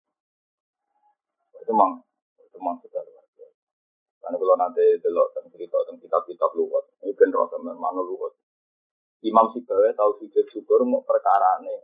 [1.71, 2.03] itu mang
[2.43, 3.63] itu mang sudah luar biasa.
[4.19, 8.35] Karena kalau nanti delok tentang cerita tentang kitab-kitab luwat, ini kan rasa memang luwat.
[9.23, 11.79] Imam Sibawa tahu sujud syukur mau perkara ini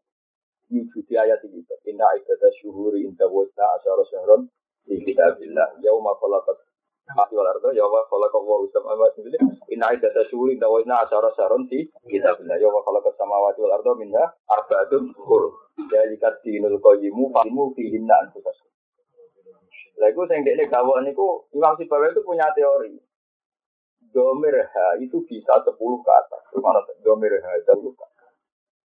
[0.67, 1.63] wujudi ayat ini.
[1.87, 4.51] Inna ibadah syuhuri inda wasa asyara syahron
[4.83, 5.79] di kitabillah.
[5.79, 6.66] Yauma khalaqat
[7.15, 9.39] mati wal ardo ya wa khalaqa wa usama wa sendiri
[9.71, 12.57] inna iddata syuhuri inda wasa asyara syahron di kitabillah.
[12.59, 15.43] Ya wa khalaqa samawati wal ardo minha arba'atun hur.
[15.87, 18.57] Jadi kat dinul qayyimu fahimu fihinna anfusas.
[19.97, 22.93] Iku sing dekne gawon niku Imam Sibawa itu punya teori.
[24.13, 26.41] Domir H itu bisa 10 ke atas.
[26.53, 28.33] Gimana domir H itu ke atas.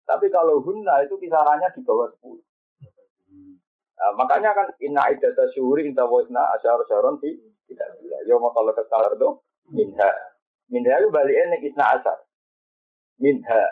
[0.07, 2.43] Tapi kalau hunna itu kisarannya di bawah 10.
[3.97, 7.33] Nah, makanya kan inna idata syuri inta wasna asyar syaron di
[7.67, 8.19] tidak bila.
[8.27, 9.29] Yo kalau kesal itu
[9.71, 10.11] minha.
[10.67, 12.19] Minha itu baliknya nih isna asar.
[13.23, 13.62] Minha.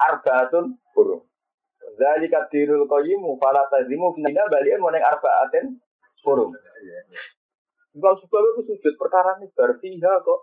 [0.00, 1.24] Arbaatun burung.
[2.00, 5.80] Zalika dirul qayyimu fala tazimu finna baliknya mau arbaatin
[6.20, 6.52] Forum.
[7.96, 10.40] Bang Subal itu sujud perkara ini berfiha kok.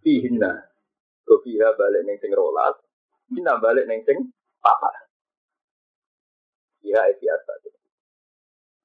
[0.00, 0.70] Fihina.
[1.28, 2.78] Kok fiha balik neng sing rolas.
[3.28, 4.32] Hina balik neng sing
[4.64, 4.88] papa.
[6.80, 7.52] Iya, itu biasa.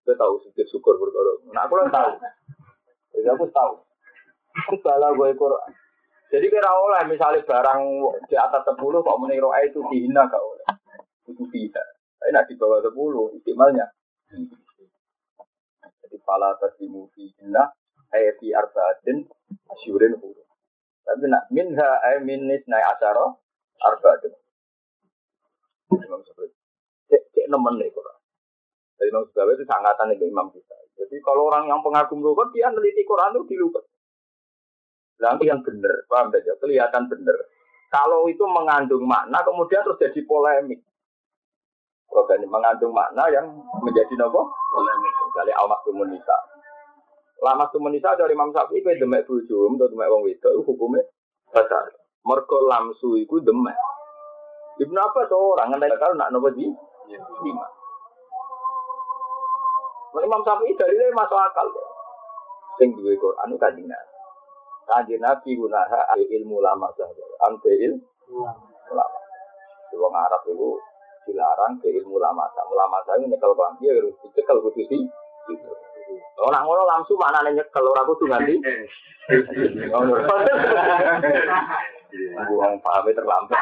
[0.06, 1.40] Gue tahu sujud syukur berkoro.
[1.56, 2.12] Nah, aku tahu.
[3.16, 3.74] Jadi aku tahu.
[4.66, 5.72] Aku salah gue Quran.
[6.32, 7.82] Jadi kira oleh misalnya barang
[8.28, 10.68] di atas 10 kok meniro itu dihina gak oleh.
[11.32, 11.86] Itu tidak.
[12.20, 13.88] Tapi nak di bawah 10 istimalnya.
[16.04, 17.72] Jadi pala tasimu fi inna
[18.12, 19.28] fi arba'atin
[19.72, 20.44] asyurin huru.
[21.06, 23.40] Tapi nak minha ay minis naik asaro
[23.80, 24.34] arba'atin.
[27.12, 28.18] Cek nemen nih Quran.
[28.98, 30.76] Jadi Imam Syafi'i itu sangatan dengan Imam kita.
[30.96, 33.84] Jadi kalau orang yang pengagum lugat dia meneliti Quran itu di lugat.
[35.20, 37.38] Yang benar, paham saja, kelihatan benar.
[37.88, 40.84] Kalau itu mengandung makna, kemudian terus jadi polemik.
[42.12, 43.48] Kalau ini mengandung makna yang
[43.84, 45.14] menjadi nopo polemik.
[45.32, 45.68] Misalnya al
[46.08, 46.38] nisa.
[47.44, 51.04] Lama nisa dari Imam Syafi'i itu demek bujum atau demek wong wedok hukumnya
[51.52, 51.92] besar.
[52.24, 53.76] Mergo lamsu itu demek.
[54.80, 56.68] Ibnu apa orang ngentai kalau nak nopo di
[57.44, 57.68] lima.
[60.24, 61.68] Imam Syafi'i dari masuk akal.
[62.80, 64.14] Sing duwe Quran kanjeng Nabi.
[64.86, 67.26] Kanjeng Nabi gunaha ilmu lama saja.
[67.48, 68.04] Ante ilmu
[68.94, 69.20] lama.
[69.96, 70.76] Wong Arab itu
[71.26, 72.46] dilarang ke ilmu lama.
[72.68, 75.02] Ulama saya ini kalau bang dia harus dicekel kudu sih.
[76.36, 78.60] Orang ngono langsung mana nanya kalau aku tuh nganti.
[82.46, 83.62] Buang pahamnya terlambat.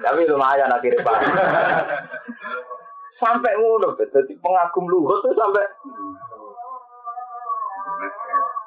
[0.00, 1.18] Tapi lumayan akhirnya pak.
[3.22, 5.66] Sampai ngono, jadi pengagum luhut tuh sampai.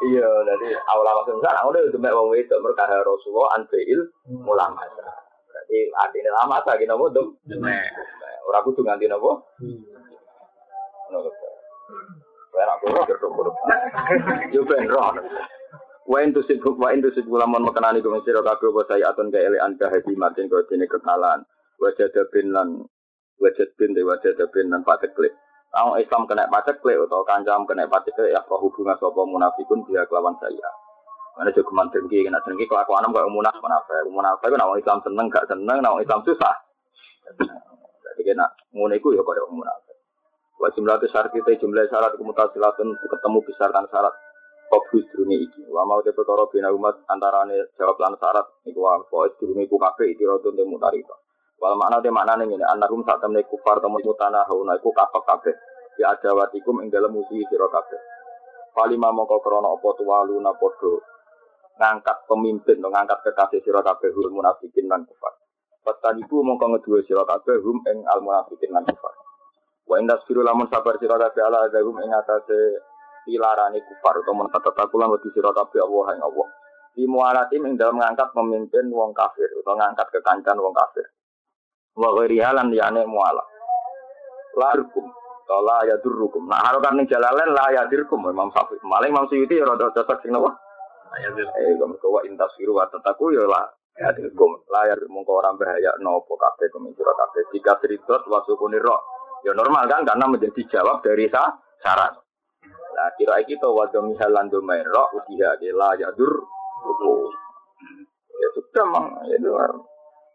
[0.07, 4.07] Iya, jadi awal awal sana, udah itu mek wong itu merkah Rasulullah anfil
[4.45, 4.85] ulama.
[5.49, 7.27] Berarti artinya lama lagi nopo dem.
[8.47, 9.43] Orang kudu nganti nopo.
[12.57, 13.03] Saya aku roh
[14.53, 15.11] Yo ben roh.
[16.07, 19.91] Wa in tusibuk wa in tusibuk lamun mekenani kuwi sira kabeh apa saya atun anda
[19.91, 21.43] hadi matin kau dene kekalan.
[21.77, 22.87] Wajah bin lan
[23.41, 25.33] wajah bin de wajah bin lan pateklik.
[25.67, 30.33] Kalau Islam kena paceklik atau kancam kena paceklik ya roh hubungan sapa munafikun dia kelawan
[30.41, 30.69] saya.
[31.37, 34.09] Mana juga man dengki, kena dengki kelakuan kok munaf munafik.
[34.09, 36.55] Munafik kan orang Islam seneng gak seneng, orang Islam susah.
[37.29, 39.97] Jadi kena ngono ya kaya munafik.
[40.57, 44.13] Wa jumlah syarat kita jumlah syarat silatun ketemu besarkan syarat
[44.67, 45.63] Fokus dunia iki.
[45.71, 49.79] Wa mau te perkara bina umat antarane jawab lan syarat iku wa poes dunia iku
[49.79, 51.15] kabeh iki rotun te mutarika.
[51.57, 55.55] Wal makna te maknane ngene anarum sak temne kufar temu mutana hauna iku kapek kabeh.
[55.97, 57.97] Ya adawatikum ing dalem musuhi sira kabeh.
[58.77, 60.93] Palima mongko krana apa tuwaluna padha
[61.81, 65.33] ngangkat pemimpin atau ngangkat kekasih sira kabeh hum munafikin lan kufar.
[65.81, 69.17] Petan ibu mongko ngeduwe sira kabeh hum ing al munafikin lan kufar.
[69.89, 72.85] Wa indas firu lamun sabar sira kabeh ala adahum ing atase
[73.25, 76.47] pilarane kufar atau mentatatakulan wedi sira kabeh Allah ing Allah.
[76.93, 81.16] Di mualatim ing dalam mengangkat pemimpin wong kafir atau ngangkat kekancan wong kafir.
[81.97, 83.41] Wa ghairi halan liyane muala.
[84.53, 85.09] Larkum
[85.47, 86.45] la ya durrukum.
[86.45, 88.83] Nah harokan ning jalalen la ya dirkum Imam Syafi'i.
[88.83, 90.51] Maling Imam Suyuti ya rada cocok sing napa?
[91.17, 94.61] Eh kamu wa intasiru wa tataku ya lah ya dirkum.
[94.67, 97.47] La ya mongko ora bahaya nopo kabeh kementura kabeh.
[97.55, 98.99] Jika seridot wa sukuni ro.
[99.47, 101.47] Ya normal kan karena menjadi jawab dari sa
[101.79, 102.13] syarat.
[102.97, 106.43] Nah, kira kita wadami halan domain roh udia la yadur
[106.81, 107.29] hukum.
[108.37, 109.49] Ya sudah mang, ya itu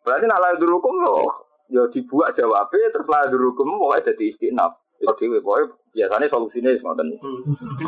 [0.03, 1.41] Berarti nak layak hukum loh,
[1.73, 4.73] ya dibuat jawabnya terus layak hukum pokoknya jadi istinaf.
[5.01, 7.16] Itu dewi, pokoknya biasanya solusinya semuanya.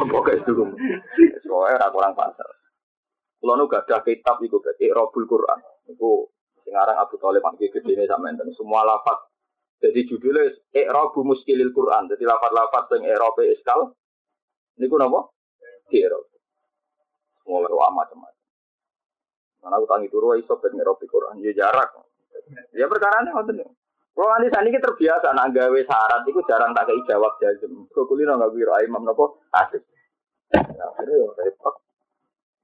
[0.09, 0.69] Pokoknya itu hukum.
[1.45, 2.49] Pokoknya orang kurang pasar.
[3.39, 5.61] Kalau nu gak ada kitab itu berarti Robul Quran.
[5.93, 6.33] Itu
[6.65, 8.49] sekarang Abu Talib panggil gede ini sama enten.
[8.57, 9.21] Semua lafat.
[9.85, 12.09] Jadi judulnya Iqrabu Muskilil Quran.
[12.09, 13.93] Jadi lafat-lafat yang Iqrabu Iskal
[14.81, 15.37] ini ku nopo?
[15.93, 16.25] Kiro.
[17.45, 18.43] Mulai doa macam-macam.
[19.61, 21.45] Karena aku tangi turu iso ben ngerobi Quran.
[21.45, 21.93] Ya jarak.
[22.75, 23.63] Ya perkara ini ngoten.
[24.15, 27.83] Kalau nanti saat ini terbiasa nak gawe syarat itu jarang tak kei jawab jazm.
[27.91, 29.83] Kau kulino nggak biro imam nopo asik.
[30.55, 31.75] Ya akhirnya ya repot.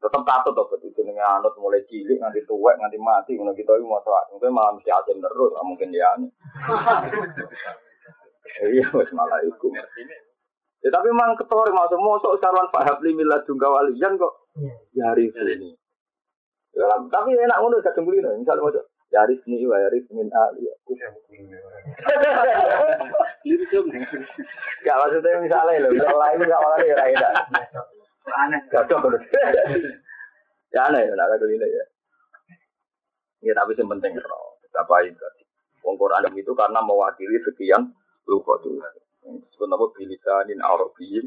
[0.01, 3.85] Tetap katut tuh betul jenenge anut mulai cilik nganti tuwek nganti mati ngono kita iki
[3.85, 4.31] mau soal.
[4.31, 6.11] Mungkin malah mesti asim terus, mungkin dia.
[8.61, 9.71] Iya, wis malah iku.
[10.81, 14.33] Ya tapi memang ketor masuk mosok sarwan Pak Habli milah jungka walian kok
[14.97, 15.77] ya hari ini.
[16.75, 18.43] Ya, tapi enak ngono cemburu nih.
[18.43, 20.71] Misalnya Yaris ini wa yaris min ali.
[24.81, 27.33] Gak maksudnya misalnya loh, kalau lain gak malah ya enak.
[28.31, 28.61] Aneh.
[28.71, 29.19] Gak cocok.
[30.71, 31.85] Ya aneh, nak kado ini ya.
[33.43, 34.57] Ya tapi yang penting roh.
[34.71, 35.27] Apa itu?
[35.83, 37.91] Wong Quran itu karena mewakili sekian
[38.29, 38.79] lupa tuh
[39.21, 41.27] disebut apa bilisanin Arabiyyin.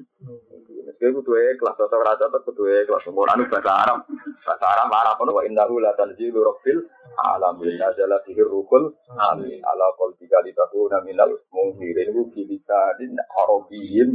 [0.84, 1.32] Meski kudu
[1.62, 4.10] kelas atau raja atau kudu kelas umur anu bahasa Arab.
[4.42, 6.82] Bahasa Arab Arab wa innahu la tanzilu rabbil
[7.22, 7.78] alamin.
[7.78, 9.62] Nazala fihi ruhul amin.
[9.62, 14.10] Ala qalbika litakuna minal munzirin ku bilisanin Arabiyyin.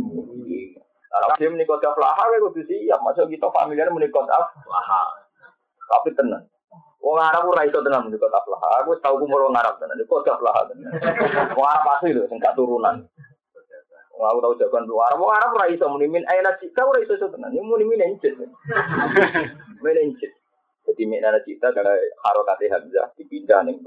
[1.09, 3.01] Arab dia menikot aflaha ya kudu siap.
[3.07, 5.03] Masa kita familiar menikot aflaha.
[5.89, 6.45] Tapi tenang.
[6.99, 8.83] Wong Arab ora iso tenan menikot aflaha.
[8.83, 10.03] Aku tahu ku wong Arab tenan.
[10.03, 10.93] Kok aflaha tenan.
[11.55, 13.07] Wong Arab asli lho sing turunan.
[14.19, 17.15] Aku tahu jagoan lu Arab, mau Arab ora iso muni min aina cita ora iso
[17.15, 17.55] tenan.
[17.55, 18.35] Ini muni min encet.
[19.85, 20.33] Min encet.
[20.91, 21.95] Jadi min aina cita kalau
[22.27, 23.79] harokate Hamzah dipindah ning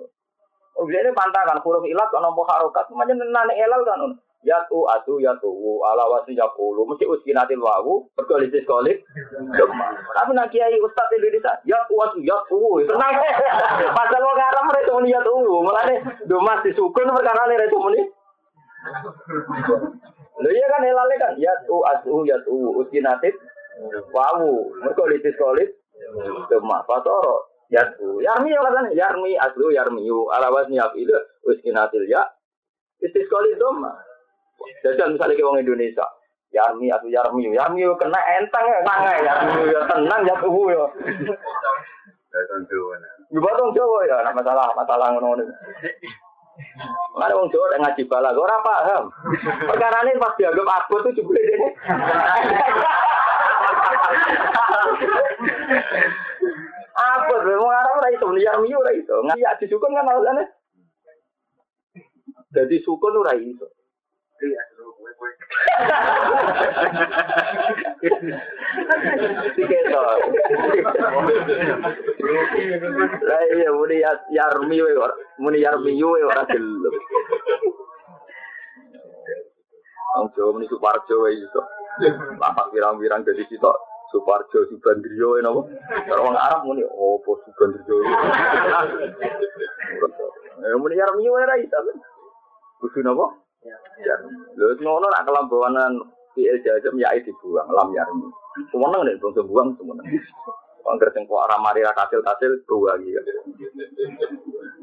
[0.80, 4.02] Oh, ini pantangan huruf ilat kok nampa harokat, macam nane elal kan.
[4.42, 5.52] Yatu atu yatu
[5.86, 9.06] ala wasi yakulu mesti uskinatil wawu berkolisis kolik
[10.18, 13.22] tapi nak kiai ustaz Indonesia yatu atu yatu tenang.
[14.02, 18.02] Pasal wong Arab mereka muni yatu mulane domas disukun perkara ini mereka muni
[20.42, 21.34] Lho iya kan elale kan?
[21.38, 23.34] Yatu atu yatu uskinatil
[24.12, 25.70] wawu berkolisis kolik
[26.50, 31.16] Demak patoro yatu yarmi ya kan yarmi aslu yarmi ala wasi yafilu
[31.46, 32.26] uskinatil ya.
[33.02, 33.98] Istisqali doma
[34.86, 36.06] Jajal misalnya ke orang Indonesia.
[36.52, 40.86] Yarmi atau Yarmi, Yarmi kena enteng ya, sangai Yarmi yo tenang ya tuh yo.
[43.32, 45.44] Juga dong Jawa ya, nah masalah masalah ngono ngono.
[47.16, 49.04] Mana wong Jawa ngaji bala, ora paham.
[49.68, 51.68] Perkara ini pas dianggap aku tuh jebule dene.
[56.92, 59.16] Apa tuh, mau Arab ora iso, Yarmi ora iso.
[59.28, 60.46] Ngaji aji sukun kan alasannya.
[62.52, 63.68] Jadi sukun ora iso.
[73.22, 76.94] Lah iya muni yarmi we ora muni yarmi we ora gelem.
[80.12, 81.62] Wong Jawa muni Suparjo wae iso.
[82.40, 83.76] Lapak pirang-pirang dadi sitok
[84.12, 85.62] Suparjo Subandrio napa?
[86.08, 87.96] Kalau wong Arab muni opo Subandrio.
[90.62, 91.80] Eh muni yarmi we ora iso.
[92.84, 93.41] Kudu napa?
[93.62, 94.16] Ya.
[94.58, 96.02] Lho ngono nak kelambanan
[96.34, 98.28] fi'il jazm ya dibuang lam yarmi.
[98.74, 100.08] Semeneng nek bangsa buang semeneng.
[100.82, 103.22] Angger sing kok ora mari ra kasil-kasil buang iki.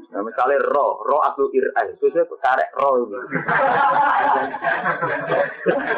[0.09, 3.05] Nah, misalnya ro, ro aslu ir'ai, terus karek ro.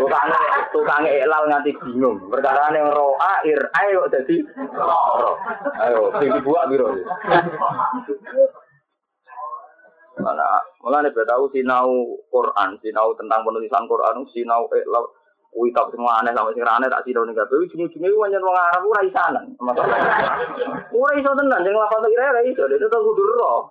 [0.00, 0.28] Tukang
[0.74, 2.16] tukang elal nganti bingung.
[2.32, 4.36] Perkara yang ro a ir'ai kok jadi
[4.72, 5.32] ro.
[5.84, 6.96] Ayo, sing dibuat biro.
[10.18, 15.06] Mana, malah nih tahu sinau Quran, sinau tentang penulisan Quran, sinau eh lau
[15.50, 18.86] Wih tak semua aneh sama sing aneh tak sinau nih tapi ujung-ujungnya gue wong Arab
[18.86, 19.50] ora isanan.
[20.94, 23.66] Ora iso tenan, jangan lapor kira ora iso, itu tuh kudu roh.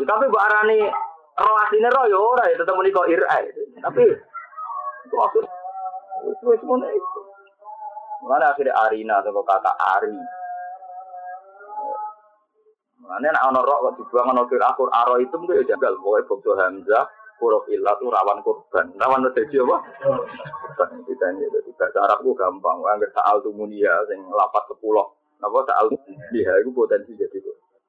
[0.00, 0.88] Ya, tapi mbak arani
[1.36, 3.44] roh asline roh ya ora, ya tetep muni kok irai.
[3.76, 4.04] Tapi
[5.04, 5.44] itu maksud
[6.32, 7.20] itu semuanya itu.
[8.24, 10.16] Mana akhirnya Arina atau kata Ari.
[13.08, 14.92] Mana nak ono rok kok dibuang ono kira akur.
[14.92, 17.08] Aro itu mungkin ya jagal pokoknya bokso hamzah
[17.40, 18.92] huruf ilah tuh rawan korban.
[19.00, 19.76] Rawan terjadi apa?
[20.04, 20.88] Korban.
[21.08, 22.84] Kita ini jadi bahasa Arab itu gampang.
[22.84, 25.08] Angger saal tuh munia sing lapat sepuluh
[25.40, 25.88] napa saal
[26.36, 27.80] dia itu potensi jadi korban.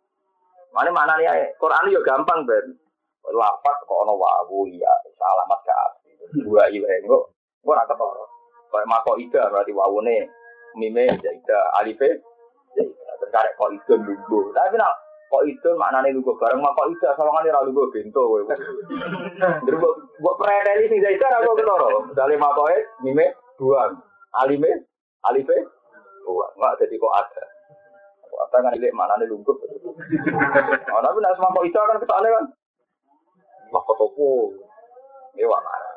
[0.72, 2.80] Mana mana nih Quran yo gampang ben.
[3.28, 4.90] Lapat kok ono wawu ya
[5.20, 6.12] alamat ke asli
[6.48, 7.24] dua kok kok
[7.68, 8.26] ora ketara.
[8.72, 10.32] Kayak mako ida berarti wawune
[10.80, 12.24] mime jaida alife
[12.80, 13.12] jaida.
[13.20, 14.56] Terkarek kok itu dulu.
[14.56, 18.42] Tapi nak kok itu maknane lugu bareng mak kok ida sawangane ra lugu bento.
[19.62, 21.90] Jadi buat preteli sing jaida ra kok ketara.
[22.10, 23.94] Misale makoe mime dua
[24.42, 24.90] alime
[25.30, 25.58] alife
[26.26, 26.50] dua.
[26.58, 27.44] Enggak jadi kok ada.
[28.26, 29.54] Kok ada kan ilek maknane lugu.
[29.54, 32.46] Oh, tapi nak semua kok ida kan kesane kan.
[33.70, 34.50] Wah kok toko.
[35.38, 35.94] Ewa marah.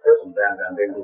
[0.00, 0.96] Sumpah gandeng.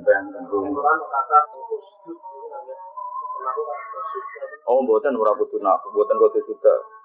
[4.66, 6.95] Oh, buatan ora kudu nak, buatan kudu sudah.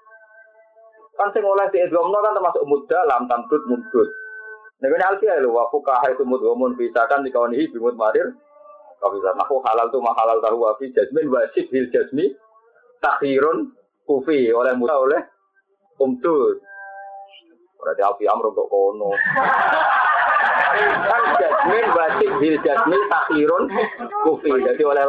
[1.15, 4.09] Kan sing oleh di Islamno kan termasuk muda lam tamdud mudud.
[4.81, 8.33] Nek ini alfiah lho, wa fuqaha itu mudhamun bisa kan dikaunihi bimut marir.
[8.97, 12.33] Kalau bisa mahu halal tu mahalal tahu wa fi jazmin wajib bil jazmi
[13.01, 13.73] takhirun
[14.09, 15.21] kufi oleh muda oleh
[16.01, 16.57] umdud.
[17.77, 19.13] Berarti alfi amr untuk kono.
[21.09, 23.63] kan jazmin wajib bil jazmi takhirun
[24.25, 24.53] kufi.
[24.65, 25.05] Jadi oleh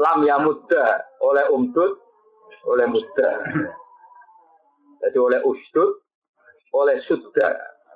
[0.00, 1.92] lam ya muda oleh umdud
[2.64, 3.30] oleh muda.
[5.04, 5.90] Jadi oleh usdud,
[6.72, 7.48] oleh sudda.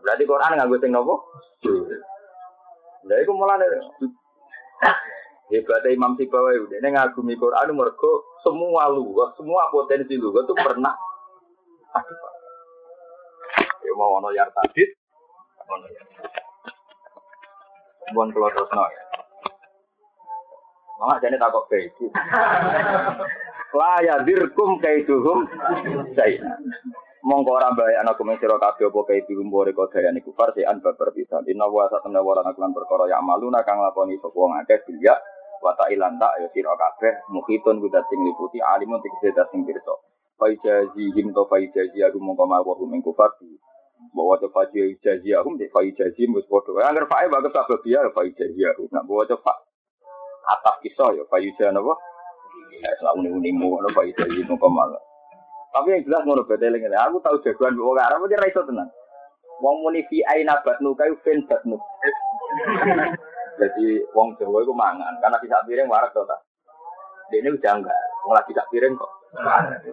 [0.05, 1.25] Berarti Quran nggak gue nopo?
[3.09, 3.65] Nah, itu mulai
[5.49, 10.95] hebatnya Imam Sibawi udah ini ngagumi Quran mergo semua lugas, semua potensi lugas itu pernah
[13.81, 14.93] Ya mau ono yar tadit,
[15.65, 16.07] ono yar.
[18.13, 19.03] Bukan keluar terus ya.
[21.01, 22.13] Mama jadi takut kayak itu.
[23.77, 25.45] La yadirkum kaiduhum
[26.17, 26.57] saya.
[27.21, 31.13] Mongko ora bae ana kumen sira kabeh apa kaiduhum bore kodaya niku farsi an babar
[31.13, 31.45] pisan.
[31.45, 35.13] Inna wa satamna wa kelan perkara ya maluna kang lakoni sapa wong akeh bilya
[35.61, 40.01] wa ilan tak ya sira kabeh mukhitun kudat sing liputi alimun tegese dat sing pirsa.
[40.41, 43.37] Faijazi him to faijazi aku mongko mawa hum ing kufar
[44.17, 46.89] bahwa coba jazi aku di faijazi mus padha.
[46.89, 48.89] Angger fae bagus sabab dia faijazi aku.
[48.89, 49.61] Nak bawa coba
[50.49, 51.95] atas kisah ya napa?
[52.79, 54.91] Ya selalu ning-ning ngono Pak Ida itu kemal.
[55.75, 56.97] Tapi yang jelas ngono bedeling ini.
[56.97, 58.89] Aku tahu jagoan wong Arab aja ra iso tenan.
[59.59, 61.75] Wong muni fi aina batnu kayu fen batnu.
[63.59, 66.39] Jadi wong Jawa itu mangan karena bisa piring warak to ta.
[67.29, 68.01] Dia ini udah enggak,
[68.31, 69.13] lagi sak piring kok.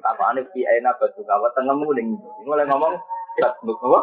[0.06, 2.08] Apa ane fi aina batnu kawa tengemu ning.
[2.46, 2.94] Mulai ngomong
[3.42, 4.00] batnu apa?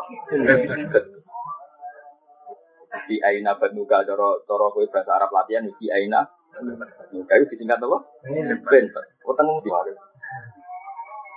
[3.07, 6.27] Fi aina batnu ka cara cara kowe bahasa Arab latihan fi aina
[7.29, 7.99] kayu disingkat apa?
[8.69, 8.85] Ben.
[9.25, 9.97] Kok tengemu di warak.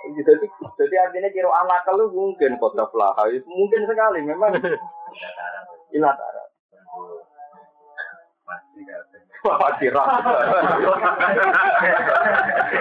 [0.06, 0.46] Jadi,
[0.78, 4.54] jadi artinya kira anak lu mungkin kota pelaha, mungkin sekali memang
[5.90, 6.48] ilat Arab.
[9.82, 10.02] Kira.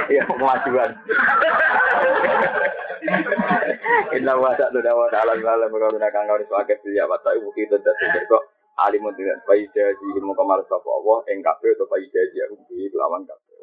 [0.10, 0.92] Ya, kemajuan.
[4.18, 7.78] Inna wa ta'ala wa ta'ala wa ta'ala kang kau sebagai siya wa ta'ala ibu kita
[7.78, 8.44] kok
[8.84, 12.92] alimun dengan bayi jadi ilmu kamar sapa Allah ing kabeh atau bayi jadi aku di
[12.92, 13.56] lawan kabeh